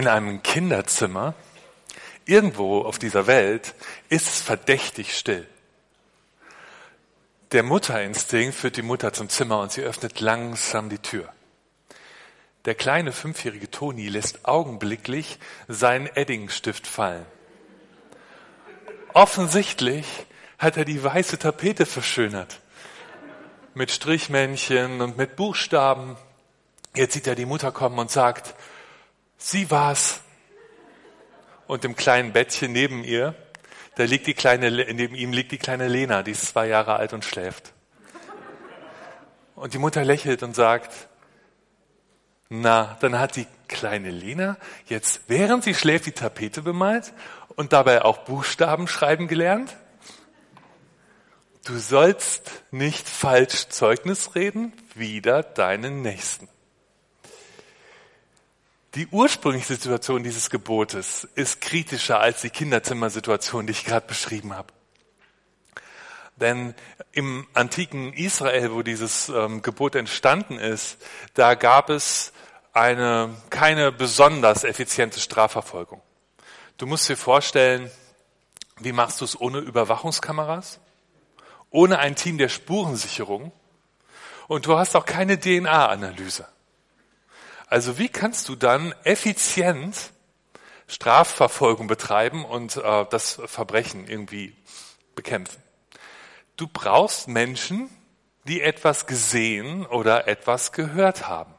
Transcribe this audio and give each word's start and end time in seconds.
in 0.00 0.08
einem 0.08 0.42
Kinderzimmer 0.42 1.34
irgendwo 2.24 2.80
auf 2.80 2.98
dieser 2.98 3.26
Welt 3.26 3.74
ist 4.08 4.28
es 4.28 4.40
verdächtig 4.40 5.14
still. 5.14 5.46
Der 7.52 7.62
Mutterinstinkt 7.62 8.54
führt 8.54 8.78
die 8.78 8.82
Mutter 8.82 9.12
zum 9.12 9.28
Zimmer 9.28 9.60
und 9.60 9.72
sie 9.72 9.82
öffnet 9.82 10.20
langsam 10.20 10.88
die 10.88 11.00
Tür. 11.00 11.28
Der 12.64 12.74
kleine 12.74 13.12
fünfjährige 13.12 13.70
Toni 13.70 14.08
lässt 14.08 14.46
augenblicklich 14.46 15.38
seinen 15.68 16.06
Eddingstift 16.06 16.86
fallen. 16.86 17.26
Offensichtlich 19.12 20.06
hat 20.58 20.78
er 20.78 20.86
die 20.86 21.04
weiße 21.04 21.38
Tapete 21.38 21.84
verschönert. 21.84 22.60
Mit 23.74 23.90
Strichmännchen 23.90 25.02
und 25.02 25.18
mit 25.18 25.36
Buchstaben. 25.36 26.16
Jetzt 26.94 27.12
sieht 27.12 27.26
er 27.26 27.34
die 27.34 27.44
Mutter 27.44 27.70
kommen 27.70 27.98
und 27.98 28.10
sagt, 28.10 28.54
sie 29.40 29.70
war's. 29.70 30.20
Und 31.66 31.84
im 31.84 31.96
kleinen 31.96 32.32
Bettchen 32.32 32.72
neben 32.72 33.04
ihr, 33.04 33.34
da 33.96 34.04
liegt 34.04 34.26
die 34.26 34.34
kleine, 34.34 34.70
neben 34.70 35.14
ihm 35.14 35.32
liegt 35.32 35.52
die 35.52 35.58
kleine 35.58 35.88
Lena, 35.88 36.22
die 36.22 36.32
ist 36.32 36.46
zwei 36.46 36.68
Jahre 36.68 36.96
alt 36.96 37.12
und 37.12 37.24
schläft. 37.24 37.72
Und 39.54 39.74
die 39.74 39.78
Mutter 39.78 40.04
lächelt 40.04 40.42
und 40.42 40.54
sagt, 40.54 41.08
na, 42.48 42.96
dann 43.00 43.18
hat 43.18 43.36
die 43.36 43.46
kleine 43.68 44.10
Lena 44.10 44.56
jetzt, 44.86 45.20
während 45.28 45.64
sie 45.64 45.74
schläft, 45.74 46.06
die 46.06 46.12
Tapete 46.12 46.62
bemalt 46.62 47.12
und 47.56 47.72
dabei 47.72 48.02
auch 48.04 48.18
Buchstaben 48.18 48.88
schreiben 48.88 49.28
gelernt. 49.28 49.76
Du 51.64 51.76
sollst 51.78 52.50
nicht 52.72 53.08
falsch 53.08 53.68
Zeugnis 53.68 54.34
reden, 54.34 54.72
wieder 54.94 55.42
deinen 55.42 56.02
Nächsten. 56.02 56.48
Die 58.96 59.06
ursprüngliche 59.06 59.74
Situation 59.74 60.24
dieses 60.24 60.50
Gebotes 60.50 61.28
ist 61.36 61.60
kritischer 61.60 62.18
als 62.18 62.40
die 62.40 62.50
Kinderzimmersituation, 62.50 63.66
die 63.66 63.72
ich 63.72 63.84
gerade 63.84 64.06
beschrieben 64.06 64.54
habe. 64.54 64.72
Denn 66.34 66.74
im 67.12 67.46
antiken 67.54 68.12
Israel, 68.14 68.72
wo 68.72 68.82
dieses 68.82 69.28
ähm, 69.28 69.62
Gebot 69.62 69.94
entstanden 69.94 70.58
ist, 70.58 70.98
da 71.34 71.54
gab 71.54 71.88
es 71.88 72.32
eine, 72.72 73.36
keine 73.50 73.92
besonders 73.92 74.64
effiziente 74.64 75.20
Strafverfolgung. 75.20 76.02
Du 76.76 76.86
musst 76.86 77.08
dir 77.08 77.16
vorstellen, 77.16 77.90
wie 78.80 78.92
machst 78.92 79.20
du 79.20 79.24
es 79.24 79.40
ohne 79.40 79.58
Überwachungskameras? 79.58 80.80
Ohne 81.70 81.98
ein 82.00 82.16
Team 82.16 82.38
der 82.38 82.48
Spurensicherung? 82.48 83.52
Und 84.48 84.66
du 84.66 84.76
hast 84.76 84.96
auch 84.96 85.04
keine 85.04 85.38
DNA-Analyse. 85.38 86.48
Also 87.70 87.98
wie 87.98 88.08
kannst 88.08 88.48
du 88.48 88.56
dann 88.56 88.92
effizient 89.04 90.10
Strafverfolgung 90.88 91.86
betreiben 91.86 92.44
und 92.44 92.76
äh, 92.76 93.06
das 93.08 93.40
Verbrechen 93.46 94.08
irgendwie 94.08 94.56
bekämpfen? 95.14 95.62
Du 96.56 96.66
brauchst 96.66 97.28
Menschen, 97.28 97.88
die 98.42 98.60
etwas 98.60 99.06
gesehen 99.06 99.86
oder 99.86 100.26
etwas 100.26 100.72
gehört 100.72 101.28
haben. 101.28 101.54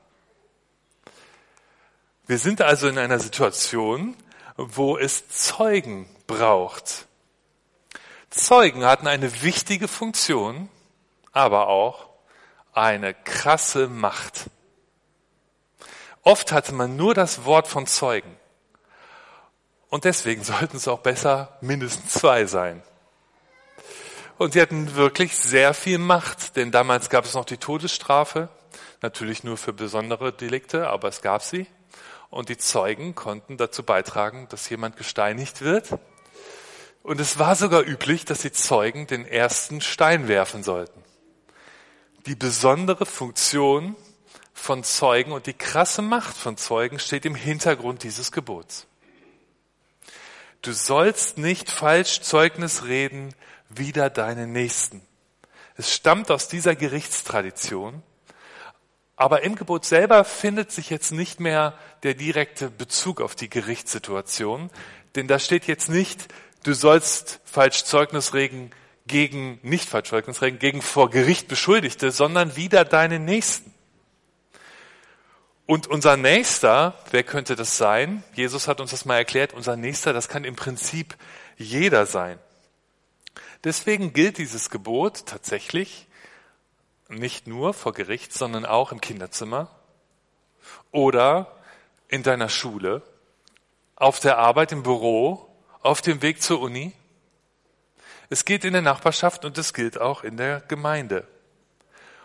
Wir 2.28 2.40
sind 2.40 2.62
also 2.62 2.90
in 2.90 2.98
einer 2.98 3.20
Situation, 3.20 4.18
wo 4.58 4.98
es 4.98 5.30
Zeugen 5.30 6.14
braucht. 6.28 7.08
Zeugen 8.30 8.84
hatten 8.84 9.08
eine 9.08 9.44
wichtige 9.44 9.88
Funktion, 9.88 10.68
aber 11.32 11.68
auch 11.68 12.10
eine 12.74 13.14
krasse 13.14 13.88
Macht. 13.88 14.50
Oft 16.24 16.52
hatte 16.52 16.74
man 16.74 16.96
nur 16.96 17.14
das 17.14 17.46
Wort 17.46 17.68
von 17.68 17.88
Zeugen. 17.88 18.36
Und 19.90 20.06
deswegen 20.06 20.44
sollten 20.46 20.78
es 20.78 20.88
auch 20.88 21.00
besser 21.00 21.58
mindestens 21.62 22.14
zwei 22.14 22.46
sein. 22.46 22.82
Und 24.38 24.54
sie 24.54 24.62
hatten 24.62 24.96
wirklich 24.96 25.38
sehr 25.38 25.74
viel 25.76 26.00
Macht, 26.00 26.56
denn 26.56 26.72
damals 26.72 27.10
gab 27.10 27.26
es 27.26 27.36
noch 27.36 27.46
die 27.46 27.58
Todesstrafe, 27.58 28.50
natürlich 29.02 29.44
nur 29.44 29.56
für 29.56 29.74
besondere 29.74 30.34
Delikte, 30.34 30.88
aber 30.90 31.10
es 31.10 31.22
gab 31.22 31.44
sie. 31.44 31.68
Und 32.32 32.50
die 32.50 32.58
Zeugen 32.58 33.14
konnten 33.14 33.58
dazu 33.58 33.84
beitragen, 33.84 34.48
dass 34.50 34.70
jemand 34.70 34.98
gesteinigt 34.98 35.62
wird. 35.62 35.90
Und 37.04 37.20
es 37.20 37.38
war 37.38 37.56
sogar 37.56 37.84
üblich, 37.86 38.26
dass 38.26 38.40
die 38.40 38.52
Zeugen 38.52 39.06
den 39.06 39.26
ersten 39.26 39.82
Stein 39.82 40.28
werfen 40.28 40.64
sollten. 40.64 41.04
Die 42.26 42.36
besondere 42.36 43.06
Funktion 43.06 43.96
von 44.62 44.84
Zeugen 44.84 45.32
und 45.32 45.48
die 45.48 45.54
krasse 45.54 46.04
Macht 46.04 46.38
von 46.38 46.56
Zeugen 46.56 47.00
steht 47.00 47.26
im 47.26 47.36
Hintergrund 47.36 48.04
dieses 48.04 48.32
Gebots. 48.32 48.86
Du 50.62 50.72
sollst 50.72 51.40
nicht 51.40 51.72
falsch 51.72 52.22
Zeugnis 52.22 52.84
reden 52.86 53.34
wider 53.70 54.12
deinen 54.12 54.52
Nächsten. 54.52 55.02
Es 55.78 55.92
stammt 55.92 56.30
aus 56.30 56.48
dieser 56.48 56.76
Gerichtstradition, 56.76 58.04
aber 59.16 59.42
im 59.42 59.56
Gebot 59.56 59.84
selber 59.86 60.24
findet 60.24 60.72
sich 60.72 60.92
jetzt 60.92 61.12
nicht 61.12 61.40
mehr 61.40 61.74
der 62.04 62.14
direkte 62.14 62.70
Bezug 62.70 63.20
auf 63.20 63.34
die 63.34 63.50
Gerichtssituation, 63.50 64.70
denn 65.16 65.28
da 65.28 65.40
steht 65.40 65.66
jetzt 65.66 65.90
nicht, 65.90 66.28
du 66.64 66.74
sollst 66.74 67.40
falsch 67.46 67.84
Zeugnis 67.84 68.36
reden 68.36 68.70
gegen, 69.08 69.60
nicht 69.64 69.90
falsch 69.90 70.10
Zeugnis 70.10 70.44
reden, 70.44 70.60
gegen 70.60 70.84
vor 70.84 71.10
Gericht 71.10 71.48
Beschuldigte, 71.48 72.12
sondern 72.12 72.56
wider 72.56 72.86
deinen 72.86 73.26
Nächsten. 73.26 73.71
Und 75.72 75.88
unser 75.88 76.18
Nächster, 76.18 76.96
wer 77.12 77.24
könnte 77.24 77.56
das 77.56 77.78
sein? 77.78 78.26
Jesus 78.34 78.68
hat 78.68 78.82
uns 78.82 78.92
das 78.92 79.06
mal 79.06 79.16
erklärt. 79.16 79.54
Unser 79.54 79.78
Nächster, 79.78 80.12
das 80.12 80.28
kann 80.28 80.44
im 80.44 80.58
Prinzip 80.58 81.16
jeder 81.56 82.06
sein. 82.06 82.40
Deswegen 83.64 84.12
gilt 84.12 84.38
dieses 84.38 84.70
Gebot 84.70 85.28
tatsächlich 85.28 86.08
nicht 87.08 87.48
nur 87.48 87.74
vor 87.74 87.94
Gericht, 87.94 88.34
sondern 88.34 88.66
auch 88.66 88.92
im 88.92 89.00
Kinderzimmer 89.00 89.70
oder 90.92 91.56
in 92.10 92.22
deiner 92.22 92.50
Schule, 92.50 93.02
auf 93.96 94.20
der 94.20 94.40
Arbeit 94.40 94.74
im 94.74 94.84
Büro, 94.84 95.56
auf 95.80 96.02
dem 96.02 96.22
Weg 96.22 96.42
zur 96.42 96.60
Uni. 96.60 96.92
Es 98.30 98.44
gilt 98.44 98.66
in 98.66 98.74
der 98.74 98.82
Nachbarschaft 98.82 99.46
und 99.46 99.58
es 99.58 99.74
gilt 99.74 100.02
auch 100.02 100.26
in 100.26 100.36
der 100.36 100.60
Gemeinde. 100.60 101.26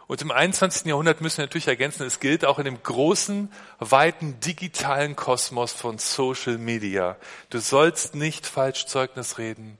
Und 0.06 0.22
im 0.22 0.30
21. 0.30 0.86
Jahrhundert 0.86 1.20
müssen 1.20 1.38
wir 1.38 1.46
natürlich 1.46 1.66
ergänzen, 1.66 2.06
es 2.06 2.20
gilt 2.20 2.44
auch 2.44 2.58
in 2.58 2.64
dem 2.64 2.80
großen, 2.80 3.50
weiten 3.80 4.38
digitalen 4.38 5.16
Kosmos 5.16 5.72
von 5.72 5.98
Social 5.98 6.58
Media. 6.58 7.16
Du 7.50 7.58
sollst 7.58 8.14
nicht 8.14 8.46
falsch 8.46 8.86
Zeugnis 8.86 9.38
reden, 9.38 9.78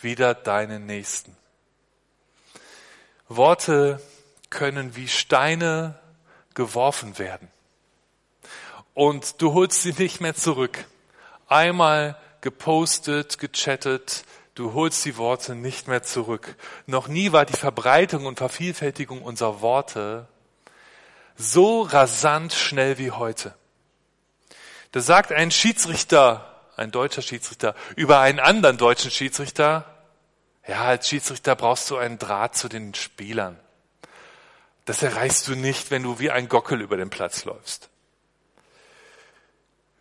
wieder 0.00 0.34
deinen 0.34 0.84
Nächsten. 0.84 1.34
Worte 3.28 4.02
können 4.50 4.96
wie 4.96 5.08
Steine 5.08 5.98
geworfen 6.52 7.18
werden. 7.18 7.48
Und 8.92 9.40
du 9.40 9.54
holst 9.54 9.82
sie 9.82 9.94
nicht 9.94 10.20
mehr 10.20 10.34
zurück. 10.34 10.84
Einmal 11.48 12.16
gepostet, 12.42 13.38
gechattet, 13.38 14.24
Du 14.54 14.72
holst 14.72 15.04
die 15.04 15.16
Worte 15.16 15.54
nicht 15.54 15.88
mehr 15.88 16.02
zurück. 16.02 16.56
Noch 16.86 17.08
nie 17.08 17.32
war 17.32 17.44
die 17.44 17.56
Verbreitung 17.56 18.26
und 18.26 18.38
Vervielfältigung 18.38 19.22
unserer 19.22 19.60
Worte 19.60 20.28
so 21.36 21.82
rasant 21.82 22.52
schnell 22.52 22.98
wie 22.98 23.10
heute. 23.10 23.54
Da 24.92 25.00
sagt 25.00 25.32
ein 25.32 25.50
Schiedsrichter, 25.50 26.54
ein 26.76 26.92
deutscher 26.92 27.22
Schiedsrichter, 27.22 27.74
über 27.96 28.20
einen 28.20 28.38
anderen 28.38 28.76
deutschen 28.76 29.10
Schiedsrichter, 29.10 29.90
ja, 30.66 30.84
als 30.84 31.08
Schiedsrichter 31.08 31.56
brauchst 31.56 31.90
du 31.90 31.96
einen 31.96 32.18
Draht 32.18 32.56
zu 32.56 32.68
den 32.68 32.94
Spielern. 32.94 33.58
Das 34.84 35.02
erreichst 35.02 35.48
du 35.48 35.56
nicht, 35.56 35.90
wenn 35.90 36.02
du 36.02 36.18
wie 36.20 36.30
ein 36.30 36.48
Gockel 36.48 36.80
über 36.80 36.96
den 36.96 37.10
Platz 37.10 37.44
läufst. 37.44 37.90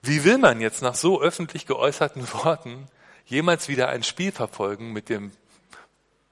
Wie 0.02 0.24
will 0.24 0.38
man 0.38 0.62
jetzt 0.62 0.82
nach 0.82 0.96
so 0.96 1.22
öffentlich 1.22 1.66
geäußerten 1.66 2.32
Worten 2.34 2.88
jemals 3.26 3.68
wieder 3.68 3.90
ein 3.90 4.04
Spiel 4.04 4.32
verfolgen 4.32 4.94
mit 4.94 5.10
dem 5.10 5.32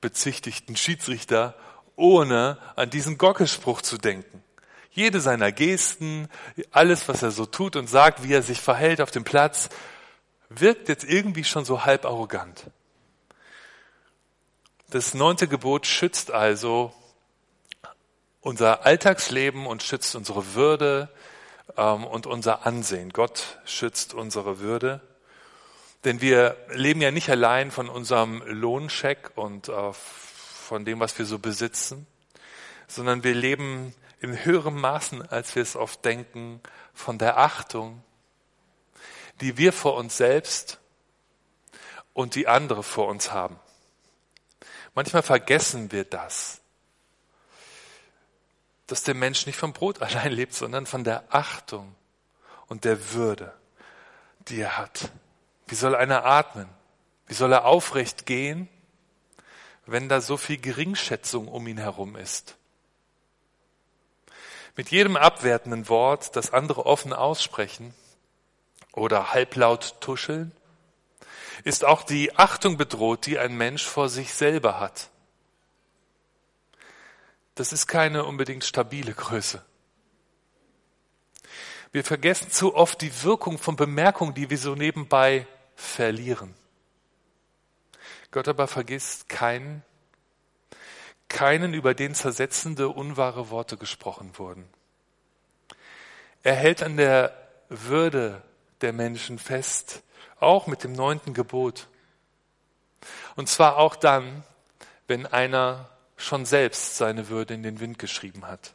bezichtigten 0.02 0.76
Schiedsrichter, 0.76 1.56
ohne 1.96 2.58
an 2.76 2.90
diesen 2.90 3.18
Gockelspruch 3.18 3.82
zu 3.82 3.98
denken. 3.98 4.44
Jede 4.92 5.22
seiner 5.22 5.52
Gesten, 5.52 6.28
alles, 6.72 7.08
was 7.08 7.24
er 7.24 7.32
so 7.32 7.46
tut 7.46 7.76
und 7.76 7.88
sagt, 7.88 8.24
wie 8.24 8.34
er 8.34 8.42
sich 8.42 8.60
verhält 8.60 9.00
auf 9.00 9.12
dem 9.12 9.24
Platz, 9.24 9.70
wirkt 10.50 10.90
jetzt 10.90 11.06
irgendwie 11.06 11.46
schon 11.46 11.64
so 11.64 11.86
halb 11.86 12.06
arrogant. 12.06 12.66
Das 14.90 15.14
neunte 15.14 15.48
Gebot 15.48 15.88
schützt 15.88 16.32
also 16.32 16.94
unser 18.42 18.86
Alltagsleben 18.86 19.66
und 19.66 19.84
schützt 19.84 20.16
unsere 20.16 20.56
Würde 20.56 21.08
ähm, 21.78 22.04
und 22.04 22.28
unser 22.28 22.66
Ansehen. 22.66 23.12
Gott 23.12 23.60
schützt 23.64 24.14
unsere 24.14 24.60
Würde. 24.60 25.00
Denn 26.04 26.22
wir 26.22 26.58
leben 26.74 27.02
ja 27.02 27.12
nicht 27.12 27.30
allein 27.30 27.70
von 27.70 27.88
unserem 27.88 28.42
Lohncheck 28.46 29.32
und 29.36 29.70
äh, 29.70 29.94
von 29.94 30.84
dem, 30.86 31.00
was 31.00 31.18
wir 31.20 31.26
so 31.26 31.38
besitzen, 31.38 32.08
sondern 32.88 33.24
wir 33.24 33.36
leben 33.36 33.94
in 34.20 34.44
höherem 34.46 34.80
Maßen, 34.80 35.28
als 35.30 35.56
wir 35.56 35.62
es 35.62 35.76
oft 35.76 36.04
denken, 36.06 36.62
von 36.94 37.18
der 37.18 37.38
Achtung, 37.38 38.04
die 39.42 39.58
wir 39.58 39.74
vor 39.74 39.96
uns 39.96 40.18
selbst 40.18 40.80
und 42.14 42.36
die 42.36 42.48
andere 42.48 42.84
vor 42.84 43.08
uns 43.08 43.32
haben. 43.32 43.60
Manchmal 44.94 45.24
vergessen 45.24 45.92
wir 45.92 46.04
das, 46.04 46.62
dass 48.88 49.04
der 49.04 49.16
Mensch 49.16 49.46
nicht 49.46 49.58
vom 49.58 49.74
Brot 49.74 50.02
allein 50.02 50.32
lebt, 50.32 50.54
sondern 50.54 50.86
von 50.86 51.04
der 51.04 51.24
Achtung 51.30 51.96
und 52.68 52.86
der 52.86 53.14
Würde, 53.14 53.54
die 54.48 54.60
er 54.60 54.78
hat. 54.78 55.12
Wie 55.72 55.76
soll 55.76 55.96
einer 55.96 56.26
atmen? 56.26 56.68
Wie 57.28 57.34
soll 57.34 57.54
er 57.54 57.64
aufrecht 57.64 58.26
gehen, 58.26 58.68
wenn 59.86 60.10
da 60.10 60.20
so 60.20 60.36
viel 60.36 60.58
Geringschätzung 60.58 61.48
um 61.48 61.66
ihn 61.66 61.78
herum 61.78 62.18
ist? 62.18 62.58
Mit 64.76 64.92
jedem 64.92 65.16
abwertenden 65.16 65.88
Wort, 65.88 66.36
das 66.36 66.52
andere 66.52 66.86
offen 66.86 67.14
aussprechen 67.14 67.94
oder 68.92 69.32
halblaut 69.32 70.02
tuscheln, 70.02 70.52
ist 71.64 71.86
auch 71.86 72.04
die 72.04 72.38
Achtung 72.38 72.76
bedroht, 72.76 73.26
die 73.26 73.40
ein 73.40 73.56
Mensch 73.56 73.86
vor 73.86 74.10
sich 74.10 74.34
selber 74.34 74.78
hat. 74.82 75.10
Das 77.56 77.72
ist 77.72 77.88
keine 77.88 78.26
unbedingt 78.26 78.66
stabile 78.66 79.14
Größe. 79.14 79.64
Wir 81.94 82.04
vergessen 82.04 82.52
zu 82.52 82.76
oft 82.76 83.00
die 83.00 83.24
Wirkung 83.24 83.58
von 83.58 83.78
Bemerkungen, 83.78 84.34
die 84.34 84.50
wir 84.50 84.58
so 84.58 84.76
nebenbei 84.76 85.48
verlieren. 85.82 86.54
Gott 88.32 88.48
aber 88.48 88.68
vergisst 88.68 89.28
keinen, 89.28 89.84
keinen, 91.28 91.74
über 91.74 91.94
den 91.94 92.16
zersetzende, 92.16 92.90
unwahre 92.90 93.50
Worte 93.50 93.78
gesprochen 93.78 94.38
wurden. 94.38 94.66
Er 96.44 96.56
hält 96.56 96.82
an 96.82 96.98
der 96.98 97.34
Würde 97.70 98.42
der 98.82 98.94
Menschen 98.94 99.38
fest, 99.38 100.02
auch 100.40 100.68
mit 100.68 100.84
dem 100.84 100.94
neunten 100.94 101.34
Gebot. 101.34 101.88
Und 103.36 103.48
zwar 103.48 103.78
auch 103.78 103.96
dann, 103.96 104.44
wenn 105.08 105.26
einer 105.26 105.90
schon 106.16 106.46
selbst 106.46 106.98
seine 106.98 107.30
Würde 107.30 107.54
in 107.54 107.64
den 107.64 107.80
Wind 107.80 108.00
geschrieben 108.00 108.48
hat. 108.48 108.74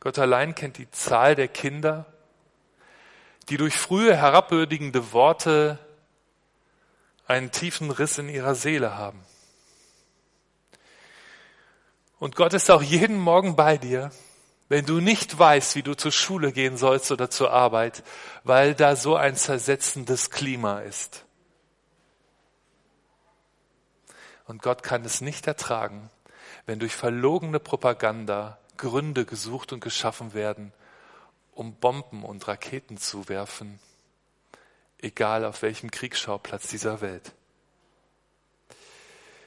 Gott 0.00 0.18
allein 0.18 0.54
kennt 0.54 0.78
die 0.78 0.90
Zahl 0.90 1.34
der 1.34 1.48
Kinder, 1.48 2.06
die 3.48 3.56
durch 3.56 3.76
frühe 3.76 4.16
herabwürdigende 4.16 5.12
Worte 5.12 5.78
einen 7.26 7.50
tiefen 7.50 7.90
Riss 7.90 8.18
in 8.18 8.28
ihrer 8.28 8.54
Seele 8.54 8.96
haben. 8.96 9.24
Und 12.18 12.34
Gott 12.34 12.52
ist 12.54 12.70
auch 12.70 12.82
jeden 12.82 13.18
Morgen 13.18 13.54
bei 13.54 13.78
dir, 13.78 14.10
wenn 14.68 14.84
du 14.84 15.00
nicht 15.00 15.38
weißt, 15.38 15.76
wie 15.76 15.82
du 15.82 15.94
zur 15.94 16.12
Schule 16.12 16.52
gehen 16.52 16.76
sollst 16.76 17.10
oder 17.10 17.30
zur 17.30 17.52
Arbeit, 17.52 18.02
weil 18.44 18.74
da 18.74 18.96
so 18.96 19.16
ein 19.16 19.36
zersetzendes 19.36 20.30
Klima 20.30 20.80
ist. 20.80 21.24
Und 24.46 24.62
Gott 24.62 24.82
kann 24.82 25.04
es 25.04 25.20
nicht 25.20 25.46
ertragen, 25.46 26.10
wenn 26.66 26.78
durch 26.78 26.94
verlogene 26.94 27.60
Propaganda 27.60 28.58
Gründe 28.76 29.24
gesucht 29.24 29.72
und 29.72 29.80
geschaffen 29.80 30.34
werden, 30.34 30.72
um 31.58 31.74
Bomben 31.74 32.22
und 32.24 32.46
Raketen 32.46 32.98
zu 32.98 33.28
werfen, 33.28 33.80
egal 34.98 35.44
auf 35.44 35.62
welchem 35.62 35.90
Kriegsschauplatz 35.90 36.68
dieser 36.68 37.00
Welt. 37.00 37.32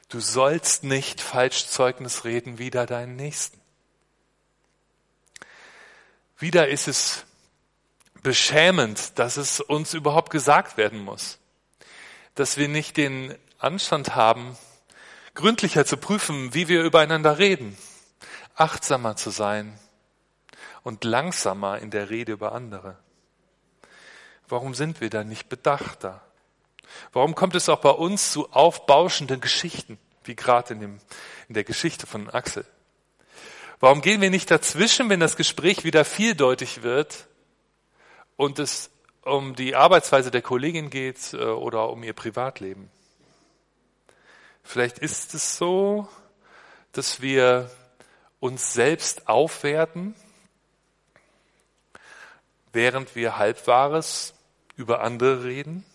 Du 0.10 0.20
sollst 0.20 0.84
nicht 0.84 1.22
falsch 1.22 1.68
Zeugnis 1.68 2.26
reden 2.26 2.58
wider 2.58 2.86
deinen 2.86 3.16
Nächsten. 3.16 3.62
Wieder 6.38 6.68
ist 6.68 6.90
es 6.90 7.24
beschämend, 8.22 9.18
dass 9.18 9.38
es 9.38 9.62
uns 9.62 9.94
überhaupt 9.94 10.32
gesagt 10.32 10.76
werden 10.76 11.00
muss, 11.00 11.40
dass 12.36 12.58
wir 12.58 12.68
nicht 12.68 12.98
den 12.98 13.38
Anstand 13.58 14.16
haben, 14.16 14.58
gründlicher 15.34 15.86
zu 15.86 15.96
prüfen, 15.96 16.54
wie 16.54 16.68
wir 16.68 16.84
übereinander 16.84 17.38
reden, 17.38 17.78
achtsamer 18.56 19.16
zu 19.16 19.30
sein 19.30 19.80
und 20.84 21.04
langsamer 21.04 21.80
in 21.80 21.92
der 21.92 22.10
Rede 22.10 22.34
über 22.34 22.54
andere. 22.54 22.98
Warum 24.48 24.74
sind 24.74 25.02
wir 25.02 25.10
da 25.10 25.24
nicht 25.24 25.50
bedachter? 25.50 26.22
Warum 27.14 27.36
kommt 27.36 27.56
es 27.56 27.70
auch 27.70 27.80
bei 27.80 27.92
uns 27.92 28.32
zu 28.32 28.52
aufbauschenden 28.52 29.40
Geschichten, 29.40 29.98
wie 30.24 30.36
gerade 30.36 30.74
in, 30.74 30.80
dem, 30.80 31.00
in 31.48 31.54
der 31.54 31.64
Geschichte 31.64 32.06
von 32.06 32.30
Axel? 32.30 32.66
Warum 33.80 34.02
gehen 34.02 34.22
wir 34.22 34.30
nicht 34.30 34.52
dazwischen, 34.52 35.10
wenn 35.10 35.20
das 35.20 35.36
Gespräch 35.36 35.84
wieder 35.84 36.06
vieldeutig 36.06 36.84
wird 36.84 37.28
und 38.36 38.60
es 38.60 38.92
um 39.24 39.56
die 39.56 39.76
Arbeitsweise 39.76 40.32
der 40.32 40.42
Kollegin 40.42 40.90
geht 40.90 41.34
äh, 41.34 41.38
oder 41.38 41.90
um 41.90 42.04
ihr 42.04 42.14
Privatleben? 42.14 42.92
Vielleicht 44.64 45.00
ist 45.00 45.34
es 45.34 45.58
so, 45.58 46.08
dass 46.92 47.22
wir 47.22 47.72
uns 48.40 48.74
selbst 48.74 49.28
aufwerten, 49.28 50.14
während 52.74 53.16
wir 53.16 53.38
Halbwahres 53.38 54.34
über 54.76 55.02
andere 55.02 55.44
reden. 55.44 55.86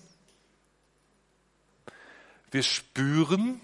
Wir 2.51 2.63
spüren, 2.63 3.61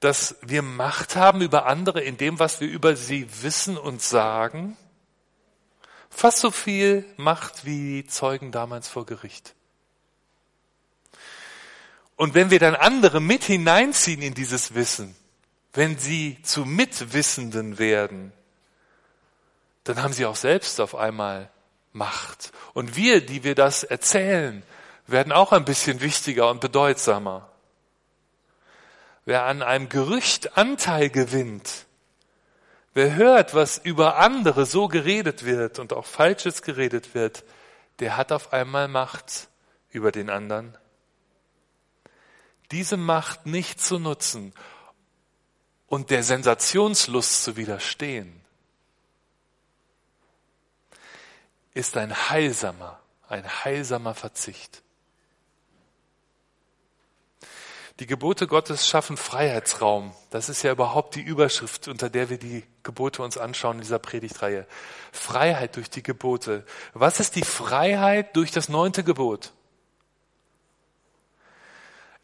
dass 0.00 0.36
wir 0.42 0.62
Macht 0.62 1.16
haben 1.16 1.40
über 1.40 1.66
andere 1.66 2.00
in 2.00 2.16
dem, 2.16 2.38
was 2.38 2.60
wir 2.60 2.68
über 2.68 2.96
sie 2.96 3.26
wissen 3.42 3.76
und 3.76 4.02
sagen. 4.02 4.76
Fast 6.10 6.38
so 6.38 6.50
viel 6.50 7.04
Macht 7.16 7.64
wie 7.64 8.06
Zeugen 8.06 8.52
damals 8.52 8.88
vor 8.88 9.06
Gericht. 9.06 9.54
Und 12.16 12.34
wenn 12.34 12.50
wir 12.50 12.58
dann 12.58 12.74
andere 12.74 13.20
mit 13.20 13.44
hineinziehen 13.44 14.22
in 14.22 14.34
dieses 14.34 14.74
Wissen, 14.74 15.14
wenn 15.72 15.98
sie 15.98 16.38
zu 16.42 16.64
Mitwissenden 16.64 17.78
werden, 17.78 18.32
dann 19.84 20.02
haben 20.02 20.12
sie 20.12 20.26
auch 20.26 20.36
selbst 20.36 20.80
auf 20.80 20.96
einmal 20.96 21.50
Macht. 21.92 22.52
Und 22.74 22.96
wir, 22.96 23.24
die 23.24 23.44
wir 23.44 23.54
das 23.54 23.82
erzählen, 23.84 24.62
werden 25.06 25.32
auch 25.32 25.52
ein 25.52 25.64
bisschen 25.64 26.00
wichtiger 26.00 26.50
und 26.50 26.60
bedeutsamer. 26.60 27.50
Wer 29.24 29.44
an 29.44 29.62
einem 29.62 29.88
Gerücht 29.88 30.56
Anteil 30.56 31.10
gewinnt, 31.10 31.86
wer 32.94 33.14
hört, 33.14 33.54
was 33.54 33.78
über 33.78 34.16
andere 34.18 34.66
so 34.66 34.88
geredet 34.88 35.44
wird 35.44 35.78
und 35.78 35.92
auch 35.92 36.06
Falsches 36.06 36.62
geredet 36.62 37.14
wird, 37.14 37.44
der 37.98 38.16
hat 38.16 38.32
auf 38.32 38.52
einmal 38.52 38.88
Macht 38.88 39.48
über 39.90 40.12
den 40.12 40.30
anderen. 40.30 40.76
Diese 42.70 42.96
Macht 42.96 43.46
nicht 43.46 43.80
zu 43.80 43.98
nutzen 43.98 44.52
und 45.86 46.10
der 46.10 46.22
Sensationslust 46.22 47.42
zu 47.44 47.56
widerstehen, 47.56 48.37
ist 51.78 51.96
ein 51.96 52.28
heilsamer, 52.28 52.98
ein 53.28 53.48
heilsamer 53.64 54.12
Verzicht. 54.12 54.82
Die 58.00 58.06
Gebote 58.06 58.48
Gottes 58.48 58.88
schaffen 58.88 59.16
Freiheitsraum. 59.16 60.12
Das 60.30 60.48
ist 60.48 60.64
ja 60.64 60.72
überhaupt 60.72 61.14
die 61.14 61.20
Überschrift, 61.20 61.86
unter 61.86 62.10
der 62.10 62.30
wir 62.30 62.38
die 62.38 62.64
Gebote 62.82 63.22
uns 63.22 63.38
anschauen 63.38 63.76
in 63.76 63.82
dieser 63.82 64.00
Predigtreihe. 64.00 64.66
Freiheit 65.12 65.76
durch 65.76 65.88
die 65.88 66.02
Gebote. 66.02 66.64
Was 66.94 67.20
ist 67.20 67.36
die 67.36 67.44
Freiheit 67.44 68.34
durch 68.34 68.50
das 68.50 68.68
neunte 68.68 69.04
Gebot? 69.04 69.52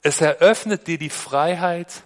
Es 0.03 0.21
eröffnet 0.21 0.89
dir 0.89 0.99
die 0.99 1.11
Freiheit, 1.11 2.03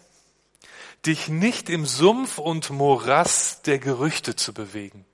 dich 1.07 1.29
nicht 1.29 1.71
im 1.71 1.87
Sumpf 1.87 2.37
und 2.37 2.69
Morass 2.69 3.63
der 3.63 3.79
Gerüchte 3.79 4.37
zu 4.37 4.53
bewegen. 4.53 5.07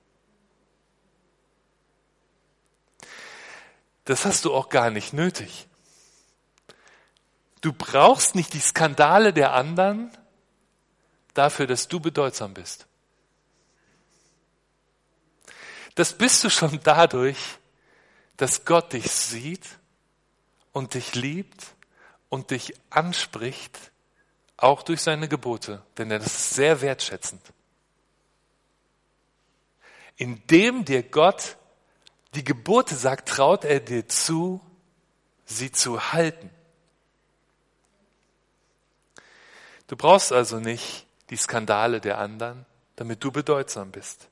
Das 4.05 4.25
hast 4.25 4.45
du 4.45 4.53
auch 4.53 4.69
gar 4.69 4.91
nicht 4.91 5.13
nötig. 5.13 5.67
Du 7.61 7.73
brauchst 7.73 8.35
nicht 8.35 8.53
die 8.53 8.59
Skandale 8.59 9.33
der 9.33 9.53
anderen 9.53 10.15
dafür, 11.33 11.65
dass 11.65 11.87
du 11.87 11.99
bedeutsam 11.99 12.53
bist. 12.53 12.85
Das 15.95 16.13
bist 16.13 16.43
du 16.43 16.49
schon 16.49 16.79
dadurch, 16.83 17.37
dass 18.37 18.65
Gott 18.65 18.93
dich 18.93 19.09
sieht 19.09 19.65
und 20.73 20.93
dich 20.93 21.15
liebt 21.15 21.65
und 22.29 22.51
dich 22.51 22.75
anspricht, 22.89 23.91
auch 24.57 24.83
durch 24.83 25.01
seine 25.01 25.27
Gebote, 25.27 25.81
denn 25.97 26.11
er 26.11 26.19
ist 26.19 26.51
sehr 26.53 26.81
wertschätzend. 26.81 27.41
Indem 30.17 30.85
dir 30.85 31.01
Gott 31.01 31.57
die 32.35 32.43
Gebote 32.43 32.95
sagt, 32.95 33.29
traut 33.29 33.65
er 33.65 33.79
dir 33.79 34.07
zu, 34.07 34.61
sie 35.45 35.71
zu 35.71 36.13
halten. 36.13 36.49
Du 39.87 39.95
brauchst 39.95 40.31
also 40.31 40.59
nicht 40.59 41.05
die 41.29 41.37
Skandale 41.37 42.01
der 42.01 42.17
anderen, 42.17 42.65
damit 42.95 43.23
du 43.23 43.31
bedeutsam 43.31 43.91
bist. 43.91 44.27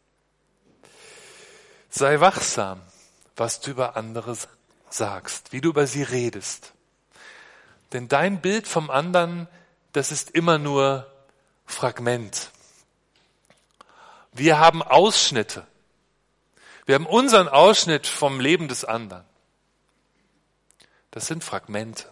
Sei 1.89 2.19
wachsam, 2.19 2.81
was 3.35 3.59
du 3.59 3.71
über 3.71 3.95
andere 3.95 4.35
sagst, 4.89 5.51
wie 5.51 5.61
du 5.61 5.69
über 5.69 5.87
sie 5.87 6.03
redest. 6.03 6.73
Denn 7.93 8.07
dein 8.07 8.41
Bild 8.41 8.67
vom 8.67 8.89
anderen, 8.89 9.47
das 9.91 10.11
ist 10.11 10.31
immer 10.31 10.57
nur 10.57 11.11
Fragment. 11.65 12.49
Wir 14.31 14.59
haben 14.59 14.81
Ausschnitte. 14.81 15.67
Wir 16.85 16.95
haben 16.95 17.05
unseren 17.05 17.47
Ausschnitt 17.47 18.07
vom 18.07 18.39
Leben 18.39 18.67
des 18.67 18.83
anderen. 18.85 19.23
Das 21.11 21.27
sind 21.27 21.43
Fragmente. 21.43 22.11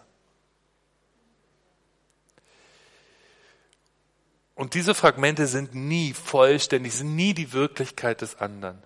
Und 4.54 4.74
diese 4.74 4.94
Fragmente 4.94 5.46
sind 5.46 5.74
nie 5.74 6.12
vollständig, 6.12 6.94
sind 6.94 7.16
nie 7.16 7.34
die 7.34 7.52
Wirklichkeit 7.52 8.20
des 8.20 8.36
anderen, 8.36 8.80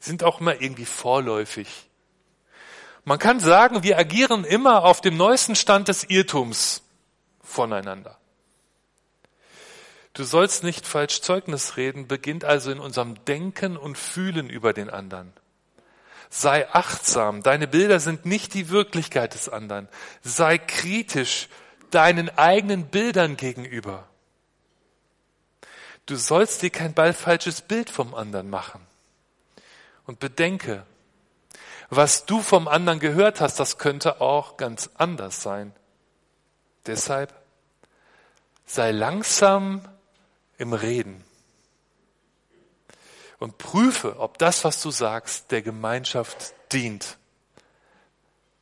sind 0.00 0.24
auch 0.24 0.40
immer 0.40 0.60
irgendwie 0.60 0.86
vorläufig. 0.86 1.90
Man 3.04 3.18
kann 3.18 3.40
sagen, 3.40 3.82
wir 3.82 3.98
agieren 3.98 4.44
immer 4.44 4.84
auf 4.84 5.00
dem 5.00 5.16
neuesten 5.16 5.56
Stand 5.56 5.88
des 5.88 6.04
Irrtums 6.04 6.82
voneinander. 7.42 8.16
Du 10.14 10.24
sollst 10.24 10.62
nicht 10.62 10.86
falsch 10.86 11.22
Zeugnis 11.22 11.76
reden, 11.76 12.06
beginnt 12.06 12.44
also 12.44 12.70
in 12.70 12.80
unserem 12.80 13.24
Denken 13.24 13.76
und 13.76 13.96
Fühlen 13.96 14.50
über 14.50 14.72
den 14.72 14.90
anderen. 14.90 15.32
Sei 16.28 16.68
achtsam, 16.72 17.42
deine 17.42 17.66
Bilder 17.66 18.00
sind 18.00 18.26
nicht 18.26 18.54
die 18.54 18.68
Wirklichkeit 18.68 19.34
des 19.34 19.48
anderen. 19.48 19.88
Sei 20.22 20.58
kritisch 20.58 21.48
deinen 21.90 22.30
eigenen 22.38 22.86
Bildern 22.86 23.36
gegenüber. 23.36 24.08
Du 26.06 26.16
sollst 26.16 26.62
dir 26.62 26.70
kein 26.70 26.94
ballfalsches 26.94 27.62
Bild 27.62 27.88
vom 27.88 28.14
anderen 28.14 28.50
machen. 28.50 28.80
Und 30.04 30.20
bedenke, 30.20 30.84
was 31.90 32.26
du 32.26 32.40
vom 32.40 32.66
anderen 32.68 32.98
gehört 32.98 33.40
hast, 33.40 33.60
das 33.60 33.78
könnte 33.78 34.20
auch 34.20 34.56
ganz 34.56 34.90
anders 34.94 35.42
sein. 35.42 35.72
Deshalb 36.86 37.32
sei 38.64 38.90
langsam 38.90 39.82
im 40.62 40.72
Reden 40.72 41.22
und 43.42 43.58
prüfe, 43.58 44.20
ob 44.20 44.38
das, 44.38 44.62
was 44.62 44.80
du 44.80 44.92
sagst, 44.92 45.50
der 45.50 45.62
Gemeinschaft 45.62 46.54
dient. 46.72 47.18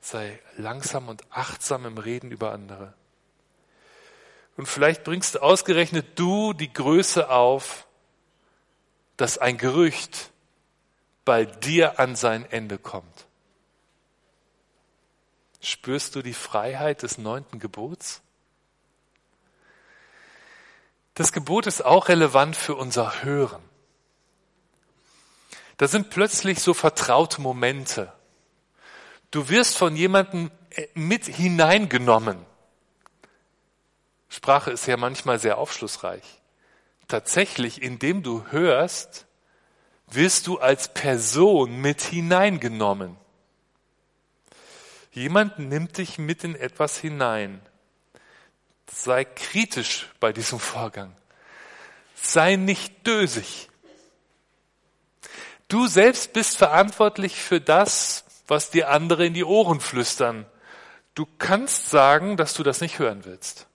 Sei 0.00 0.40
langsam 0.56 1.08
und 1.08 1.22
achtsam 1.30 1.84
im 1.84 1.98
Reden 1.98 2.30
über 2.30 2.52
andere. 2.52 2.94
Und 4.56 4.66
vielleicht 4.66 5.04
bringst 5.04 5.34
du 5.34 5.40
ausgerechnet 5.40 6.18
du 6.18 6.54
die 6.54 6.72
Größe 6.72 7.28
auf, 7.28 7.86
dass 9.18 9.36
ein 9.36 9.58
Gerücht 9.58 10.30
bei 11.26 11.44
dir 11.44 12.00
an 12.00 12.16
sein 12.16 12.50
Ende 12.50 12.78
kommt. 12.78 13.26
Spürst 15.60 16.14
du 16.14 16.22
die 16.22 16.32
Freiheit 16.32 17.02
des 17.02 17.18
neunten 17.18 17.58
Gebots? 17.58 18.22
Das 21.14 21.32
Gebot 21.32 21.66
ist 21.66 21.84
auch 21.84 22.08
relevant 22.08 22.56
für 22.56 22.74
unser 22.74 23.22
Hören. 23.22 23.62
Da 25.76 25.88
sind 25.88 26.10
plötzlich 26.10 26.60
so 26.60 26.74
vertraute 26.74 27.40
Momente. 27.40 28.12
Du 29.30 29.48
wirst 29.48 29.76
von 29.78 29.96
jemandem 29.96 30.50
mit 30.94 31.24
hineingenommen. 31.24 32.44
Sprache 34.28 34.70
ist 34.70 34.86
ja 34.86 34.96
manchmal 34.96 35.38
sehr 35.38 35.58
aufschlussreich. 35.58 36.22
Tatsächlich, 37.08 37.82
indem 37.82 38.22
du 38.22 38.46
hörst, 38.50 39.26
wirst 40.06 40.46
du 40.46 40.58
als 40.58 40.92
Person 40.92 41.80
mit 41.80 42.02
hineingenommen. 42.02 43.16
Jemand 45.12 45.58
nimmt 45.58 45.98
dich 45.98 46.18
mit 46.18 46.44
in 46.44 46.54
etwas 46.54 46.98
hinein. 46.98 47.60
Sei 48.92 49.24
kritisch 49.24 50.08
bei 50.20 50.32
diesem 50.32 50.58
Vorgang. 50.58 51.14
Sei 52.14 52.56
nicht 52.56 53.06
dösig. 53.06 53.68
Du 55.68 55.86
selbst 55.86 56.32
bist 56.32 56.56
verantwortlich 56.56 57.40
für 57.40 57.60
das, 57.60 58.24
was 58.48 58.70
dir 58.70 58.90
andere 58.90 59.24
in 59.24 59.34
die 59.34 59.44
Ohren 59.44 59.80
flüstern. 59.80 60.44
Du 61.14 61.26
kannst 61.38 61.90
sagen, 61.90 62.36
dass 62.36 62.54
du 62.54 62.62
das 62.62 62.80
nicht 62.80 62.98
hören 62.98 63.24
willst. 63.24 63.66